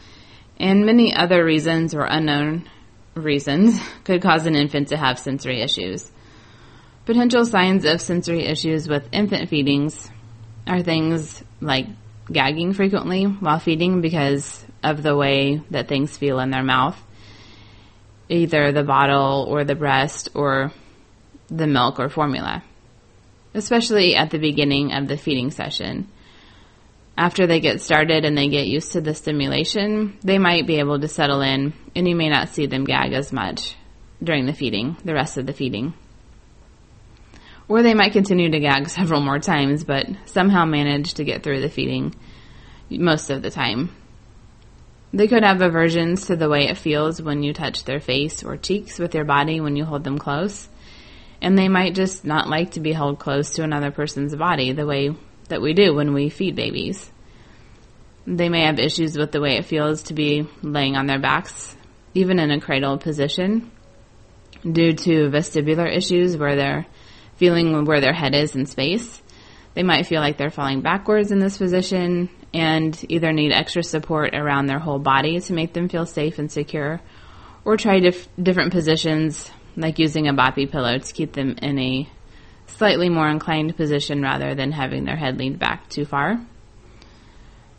and 0.59 0.85
many 0.85 1.15
other 1.15 1.45
reasons 1.45 1.95
or 1.95 2.03
unknown 2.03 2.69
reasons 3.15 3.79
could 4.05 4.23
cause 4.23 4.47
an 4.47 4.57
infant 4.57 4.89
to 4.89 4.97
have 4.97 5.21
sensory 5.21 5.63
issues. 5.63 6.11
Potential 7.07 7.45
signs 7.45 7.85
of 7.85 8.01
sensory 8.01 8.45
issues 8.45 8.89
with 8.89 9.09
infant 9.13 9.49
feedings 9.49 10.11
are 10.69 10.83
things 10.83 11.43
like 11.61 11.87
gagging 12.31 12.75
frequently 12.75 13.25
while 13.25 13.59
feeding 13.59 14.01
because 14.01 14.65
of 14.83 15.03
the 15.03 15.17
way 15.17 15.63
that 15.71 15.89
things 15.89 16.17
feel 16.17 16.39
in 16.41 16.51
their 16.51 16.63
mouth, 16.63 17.01
either 18.29 18.71
the 18.71 18.85
bottle 18.85 19.47
or 19.49 19.65
the 19.65 19.75
breast 19.75 20.29
or 20.35 20.71
the 21.49 21.67
milk 21.67 21.99
or 21.99 22.09
formula, 22.09 22.63
especially 23.55 24.15
at 24.15 24.31
the 24.31 24.39
beginning 24.39 24.93
of 24.93 25.09
the 25.09 25.17
feeding 25.17 25.51
session. 25.51 26.07
After 27.17 27.49
they 27.49 27.59
get 27.59 27.81
started 27.81 28.25
and 28.25 28.39
they 28.39 28.49
get 28.49 28.69
used 28.69 28.93
to 28.93 29.01
the 29.01 29.15
stimulation, 29.15 30.19
they 30.23 30.39
might 30.39 30.67
be 30.69 30.79
able 30.79 31.01
to 31.01 31.09
settle 31.09 31.41
in 31.41 31.73
and 31.97 32.07
you 32.07 32.15
may 32.15 32.29
not 32.29 32.51
see 32.51 32.67
them 32.67 32.85
gag 32.85 33.13
as 33.13 33.33
much 33.33 33.75
during 34.23 34.47
the 34.47 34.53
feeding, 34.53 34.97
the 35.05 35.15
rest 35.15 35.39
of 35.39 35.47
the 35.47 35.53
feeding. 35.53 35.95
Or 37.69 37.83
they 37.83 37.95
might 37.95 38.13
continue 38.13 38.51
to 38.51 38.61
gag 38.61 38.89
several 38.89 39.21
more 39.21 39.39
times, 39.39 39.85
but 39.85 40.07
somehow 40.25 40.65
manage 40.65 41.15
to 41.15 41.25
get 41.25 41.43
through 41.43 41.61
the 41.61 41.69
feeding 41.69 42.15
most 42.91 43.29
of 43.29 43.43
the 43.43 43.51
time. 43.51 43.91
They 45.13 45.29
could 45.29 45.43
have 45.43 45.61
aversions 45.61 46.27
to 46.27 46.37
the 46.37 46.49
way 46.49 46.69
it 46.69 46.79
feels 46.79 47.21
when 47.21 47.43
you 47.43 47.53
touch 47.53 47.85
their 47.85 48.01
face 48.01 48.43
or 48.43 48.57
cheeks 48.57 48.99
with 48.99 49.15
your 49.15 49.25
body 49.25 49.61
when 49.61 49.77
you 49.77 49.85
hold 49.85 50.05
them 50.05 50.19
close. 50.19 50.69
And 51.41 51.57
they 51.57 51.69
might 51.69 51.95
just 51.95 52.25
not 52.25 52.49
like 52.49 52.73
to 52.73 52.81
be 52.81 52.93
held 52.93 53.19
close 53.19 53.53
to 53.53 53.63
another 53.63 53.91
person's 53.91 54.35
body 54.35 54.73
the 54.73 54.87
way 54.87 55.15
that 55.49 55.63
we 55.63 55.73
do 55.73 55.95
when 55.95 56.13
we 56.13 56.31
feed 56.31 56.57
babies. 56.57 57.11
They 58.27 58.49
may 58.49 58.65
have 58.67 58.79
issues 58.79 59.17
with 59.17 59.33
the 59.33 59.41
way 59.41 59.57
it 59.57 59.65
feels 59.65 60.05
to 60.05 60.15
be 60.15 60.47
laying 60.63 60.97
on 60.97 61.07
their 61.07 61.19
backs, 61.19 61.75
even 62.13 62.39
in 62.39 62.51
a 62.51 62.61
cradle 62.61 62.99
position, 62.99 63.71
due 64.71 64.93
to 64.93 65.31
vestibular 65.31 65.91
issues 65.91 66.37
where 66.37 66.57
they're 66.57 66.87
feeling 67.39 67.85
where 67.85 68.01
their 68.01 68.13
head 68.13 68.35
is 68.35 68.55
in 68.55 68.67
space. 68.67 69.23
They 69.75 69.83
might 69.83 70.07
feel 70.07 70.21
like 70.21 70.37
they're 70.37 70.51
falling 70.51 70.83
backwards 70.83 71.31
in 71.31 71.39
this 71.39 71.57
position 71.57 72.29
and 72.53 72.99
either 73.09 73.33
need 73.33 73.53
extra 73.53 73.83
support 73.83 74.35
around 74.35 74.67
their 74.67 74.79
whole 74.79 74.99
body 74.99 75.41
to 75.41 75.53
make 75.53 75.73
them 75.73 75.89
feel 75.89 76.05
safe 76.05 76.39
and 76.39 76.51
secure, 76.51 77.01
or 77.65 77.77
try 77.77 78.01
dif- 78.01 78.29
different 78.43 78.73
positions 78.73 79.51
like 79.77 79.99
using 79.99 80.27
a 80.27 80.35
boppy 80.35 80.71
pillow 80.71 80.99
to 80.99 81.13
keep 81.15 81.33
them 81.33 81.55
in 81.63 81.79
a 81.79 82.09
slightly 82.67 83.09
more 83.09 83.29
inclined 83.29 83.77
position 83.77 84.23
rather 84.23 84.55
than 84.55 84.73
having 84.73 85.05
their 85.05 85.17
head 85.17 85.39
leaned 85.39 85.59
back 85.59 85.89
too 85.89 86.05
far. 86.05 86.41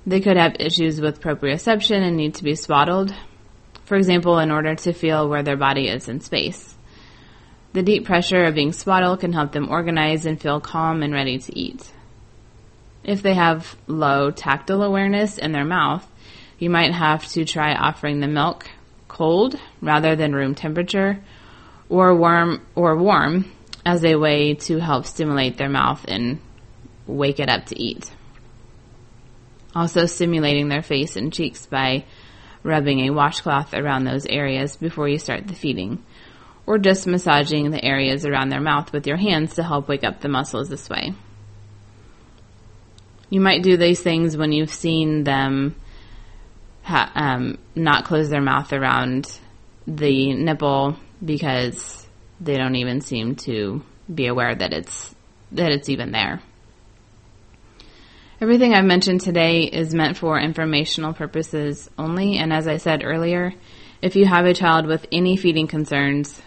They 0.06 0.22
could 0.22 0.38
have 0.38 0.56
issues 0.60 1.02
with 1.02 1.22
proprioception 1.22 2.02
and 2.02 2.16
need 2.16 2.36
to 2.36 2.44
be 2.44 2.56
swaddled, 2.56 3.14
for 3.86 3.98
example, 3.98 4.40
in 4.40 4.52
order 4.52 4.76
to 4.76 4.94
feel 4.94 5.28
where 5.28 5.44
their 5.44 5.58
body 5.58 5.88
is 5.88 6.08
in 6.08 6.22
space. 6.22 6.76
The 7.74 7.84
deep 7.84 8.06
pressure 8.06 8.46
of 8.46 8.56
being 8.56 8.74
swaddled 8.74 9.20
can 9.20 9.34
help 9.34 9.52
them 9.52 9.70
organize 9.70 10.26
and 10.26 10.42
feel 10.42 10.60
calm 10.60 11.04
and 11.04 11.14
ready 11.14 11.38
to 11.38 11.58
eat. 11.58 11.92
If 13.04 13.22
they 13.22 13.36
have 13.36 13.76
low 13.88 14.32
tactile 14.32 14.82
awareness 14.82 15.38
in 15.38 15.52
their 15.52 15.66
mouth, 15.66 16.06
you 16.58 16.70
might 16.70 16.94
have 16.94 17.28
to 17.30 17.46
try 17.46 17.74
offering 17.74 18.20
the 18.20 18.28
milk 18.28 18.68
cold 19.08 19.60
rather 19.82 20.16
than 20.16 20.34
room 20.34 20.56
temperature 20.56 21.20
or 21.90 22.16
warm 22.16 22.66
or 22.76 22.98
warm 22.98 23.46
as 23.86 24.04
a 24.04 24.16
way 24.16 24.56
to 24.56 24.80
help 24.80 25.06
stimulate 25.06 25.58
their 25.58 25.70
mouth 25.70 26.04
and 26.08 26.40
wake 27.08 27.40
it 27.40 27.50
up 27.50 27.66
to 27.66 27.82
eat. 27.82 28.12
Also 29.76 30.06
stimulating 30.06 30.70
their 30.70 30.82
face 30.82 31.16
and 31.16 31.32
cheeks 31.32 31.66
by 31.66 32.04
rubbing 32.64 33.02
a 33.02 33.12
washcloth 33.12 33.74
around 33.74 34.04
those 34.04 34.26
areas 34.26 34.76
before 34.76 35.08
you 35.08 35.18
start 35.18 35.48
the 35.48 35.56
feeding 35.56 36.04
or 36.70 36.78
just 36.78 37.08
massaging 37.08 37.72
the 37.72 37.84
areas 37.84 38.28
around 38.28 38.50
their 38.50 38.62
mouth 38.62 38.94
with 38.94 39.08
your 39.08 39.18
hands 39.18 39.56
to 39.56 39.64
help 39.64 39.88
wake 39.88 40.04
up 40.04 40.22
the 40.22 40.30
muscles 40.30 40.70
this 40.70 40.88
way. 40.88 41.16
You 43.32 43.42
might 43.42 43.64
do 43.64 43.76
these 43.76 44.00
things 44.02 44.38
when 44.38 44.52
you've 44.52 44.70
seen 44.70 45.24
them 45.24 45.76
ha- 46.84 47.12
um, 47.16 47.58
not 47.74 48.06
close 48.06 48.30
their 48.30 48.40
mouth 48.40 48.72
around 48.72 49.40
the 49.88 50.36
nipple 50.36 50.96
because 51.26 52.08
they 52.40 52.56
don't 52.56 52.76
even 52.76 53.02
seem 53.02 53.36
to 53.36 53.82
be 54.14 54.28
aware 54.28 54.54
that 54.54 54.72
it's 54.72 55.16
that 55.54 55.72
it's 55.72 55.90
even 55.90 56.12
there. 56.12 56.40
Everything 58.40 58.76
I've 58.76 58.86
mentioned 58.86 59.22
today 59.22 59.64
is 59.64 59.96
meant 59.96 60.18
for 60.18 60.40
informational 60.40 61.14
purposes 61.14 61.90
only, 61.98 62.38
and 62.38 62.54
as 62.54 62.68
I 62.68 62.78
said 62.78 63.02
earlier, 63.04 63.56
if 64.04 64.16
you 64.16 64.28
have 64.28 64.46
a 64.46 64.54
child 64.54 64.86
with 64.86 65.08
any 65.12 65.36
feeding 65.36 65.66
concerns, 65.66 66.40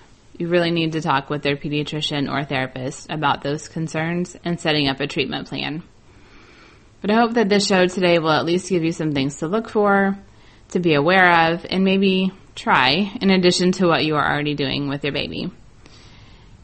you 0.42 0.48
really 0.48 0.72
need 0.72 0.90
to 0.92 1.00
talk 1.00 1.30
with 1.30 1.42
their 1.42 1.56
pediatrician 1.56 2.28
or 2.28 2.44
therapist 2.44 3.08
about 3.08 3.42
those 3.42 3.68
concerns 3.68 4.36
and 4.44 4.58
setting 4.58 4.88
up 4.88 4.98
a 4.98 5.06
treatment 5.06 5.48
plan. 5.48 5.84
But 7.00 7.12
I 7.12 7.14
hope 7.14 7.34
that 7.34 7.48
this 7.48 7.64
show 7.64 7.86
today 7.86 8.18
will 8.18 8.32
at 8.32 8.44
least 8.44 8.68
give 8.68 8.82
you 8.82 8.90
some 8.90 9.12
things 9.12 9.36
to 9.36 9.46
look 9.46 9.68
for, 9.68 10.18
to 10.70 10.80
be 10.80 10.94
aware 10.94 11.52
of, 11.52 11.64
and 11.70 11.84
maybe 11.84 12.32
try 12.56 13.12
in 13.20 13.30
addition 13.30 13.70
to 13.72 13.86
what 13.86 14.04
you 14.04 14.16
are 14.16 14.32
already 14.32 14.54
doing 14.54 14.88
with 14.88 15.04
your 15.04 15.12
baby. 15.12 15.48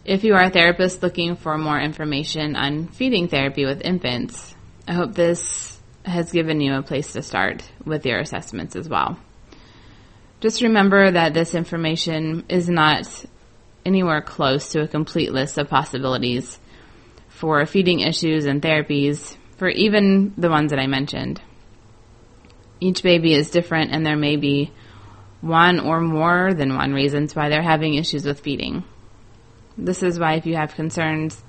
If 0.05 0.25
you 0.25 0.35
are 0.35 0.43
a 0.43 0.51
therapist 0.51 1.01
looking 1.01 1.37
for 1.37 1.57
more 1.57 1.79
information 1.79 2.57
on 2.57 2.89
feeding 2.89 3.29
therapy 3.29 3.65
with 3.65 3.85
infants, 3.85 4.57
I 4.89 4.95
hope 4.95 5.15
this 5.15 5.79
has 6.05 6.33
given 6.33 6.61
you 6.61 6.75
a 6.75 6.83
place 6.83 7.13
to 7.13 7.23
start 7.23 7.63
with 7.85 8.05
your 8.05 8.19
assessments 8.19 8.75
as 8.75 8.89
well. 8.89 9.19
Just 10.41 10.63
remember 10.63 11.13
that 11.13 11.33
this 11.33 11.55
information 11.55 12.45
is 12.49 12.69
not 12.69 13.25
anywhere 13.89 14.21
close 14.21 14.69
to 14.69 14.83
a 14.83 14.89
complete 14.89 15.33
list 15.33 15.59
of 15.59 15.69
possibilities 15.69 16.61
for 17.29 17.65
feeding 17.67 18.01
issues 18.01 18.45
and 18.45 18.61
therapies 18.61 19.37
for 19.57 19.69
even 19.69 20.35
the 20.37 20.51
ones 20.51 20.71
that 20.71 20.79
I 20.79 20.87
mentioned. 20.87 21.41
Each 22.81 23.03
baby 23.03 23.33
is 23.33 23.51
different 23.51 23.91
and 23.91 24.07
there 24.07 24.17
may 24.17 24.37
be 24.37 24.71
one 25.41 25.81
or 25.81 26.01
more 26.01 26.53
than 26.53 26.77
one 26.77 26.93
reasons 26.93 27.35
why 27.35 27.49
they're 27.49 27.63
having 27.63 27.95
issues 27.95 28.25
with 28.25 28.41
feeding. 28.41 28.85
This 29.77 30.03
is 30.03 30.19
why 30.19 30.35
if 30.35 30.47
you 30.47 30.57
have 30.57 30.75
concerns, 30.75 31.43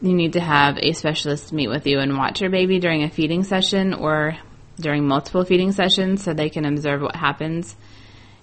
you 0.00 0.14
need 0.14 0.34
to 0.34 0.40
have 0.40 0.76
a 0.78 0.92
specialist 0.92 1.52
meet 1.52 1.68
with 1.68 1.86
you 1.86 1.98
and 1.98 2.16
watch 2.16 2.40
your 2.40 2.50
baby 2.50 2.78
during 2.78 3.02
a 3.02 3.10
feeding 3.10 3.42
session 3.42 3.92
or 3.92 4.36
during 4.78 5.08
multiple 5.08 5.44
feeding 5.44 5.72
sessions 5.72 6.22
so 6.22 6.32
they 6.32 6.50
can 6.50 6.64
observe 6.64 7.00
what 7.00 7.16
happens 7.16 7.74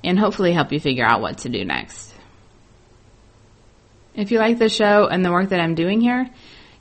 and 0.04 0.20
hopefully 0.20 0.52
help 0.52 0.72
you 0.72 0.80
figure 0.80 1.06
out 1.06 1.22
what 1.22 1.38
to 1.40 1.50
do 1.50 1.64
next. 1.64 2.13
If 4.16 4.32
you 4.32 4.40
like 4.40 4.60
the 4.60 4.70
show 4.70 5.08
and 5.08 5.26
the 5.26 5.32
work 5.32 5.50
that 5.50 5.60
I'm 5.60 5.76
doing 5.76 6.00
here, 6.00 6.30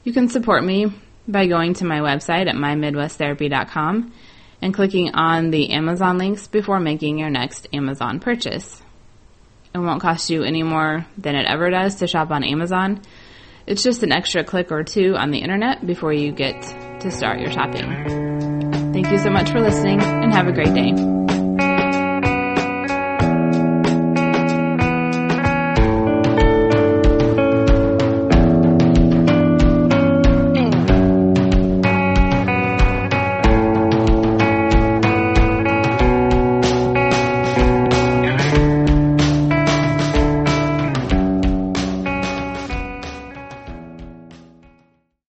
you 0.05 0.13
can 0.13 0.29
support 0.29 0.65
me 0.65 0.93
by 1.27 1.47
going 1.47 1.75
to 1.75 1.85
my 1.85 2.01
website 2.01 2.49
at 2.49 2.55
mymidwesttherapy.com 2.55 4.13
and 4.61 4.75
clicking 4.75 5.15
on 5.15 5.51
the 5.51 5.73
Amazon 5.73 6.19
links 6.19 6.47
before 6.47 6.81
making 6.81 7.19
your 7.19 7.31
next 7.31 7.69
Amazon 7.73 8.21
purchase. 8.21 8.83
It 9.75 9.79
won't 9.79 10.03
cost 10.03 10.29
you 10.29 10.43
any 10.43 10.63
more 10.63 11.07
than 11.17 11.35
it 11.35 11.47
ever 11.47 11.71
does 11.71 11.97
to 11.97 12.07
shop 12.07 12.31
on 12.31 12.45
Amazon. 12.45 13.01
It's 13.67 13.83
just 13.83 14.03
an 14.03 14.13
extra 14.13 14.45
click 14.45 14.71
or 14.71 14.85
two 14.85 15.17
on 15.17 15.31
the 15.31 15.39
internet 15.39 15.87
before 15.87 16.13
you 16.13 16.33
get 16.33 16.61
to 17.01 17.11
start 17.11 17.41
your 17.41 17.51
shopping. 17.51 18.93
Thank 18.93 19.11
you 19.11 19.19
so 19.19 19.31
much 19.31 19.51
for 19.51 19.61
listening 19.61 20.01
and 20.01 20.33
have 20.33 20.49
a 20.49 20.53
great 20.53 20.75
day. 20.75 21.12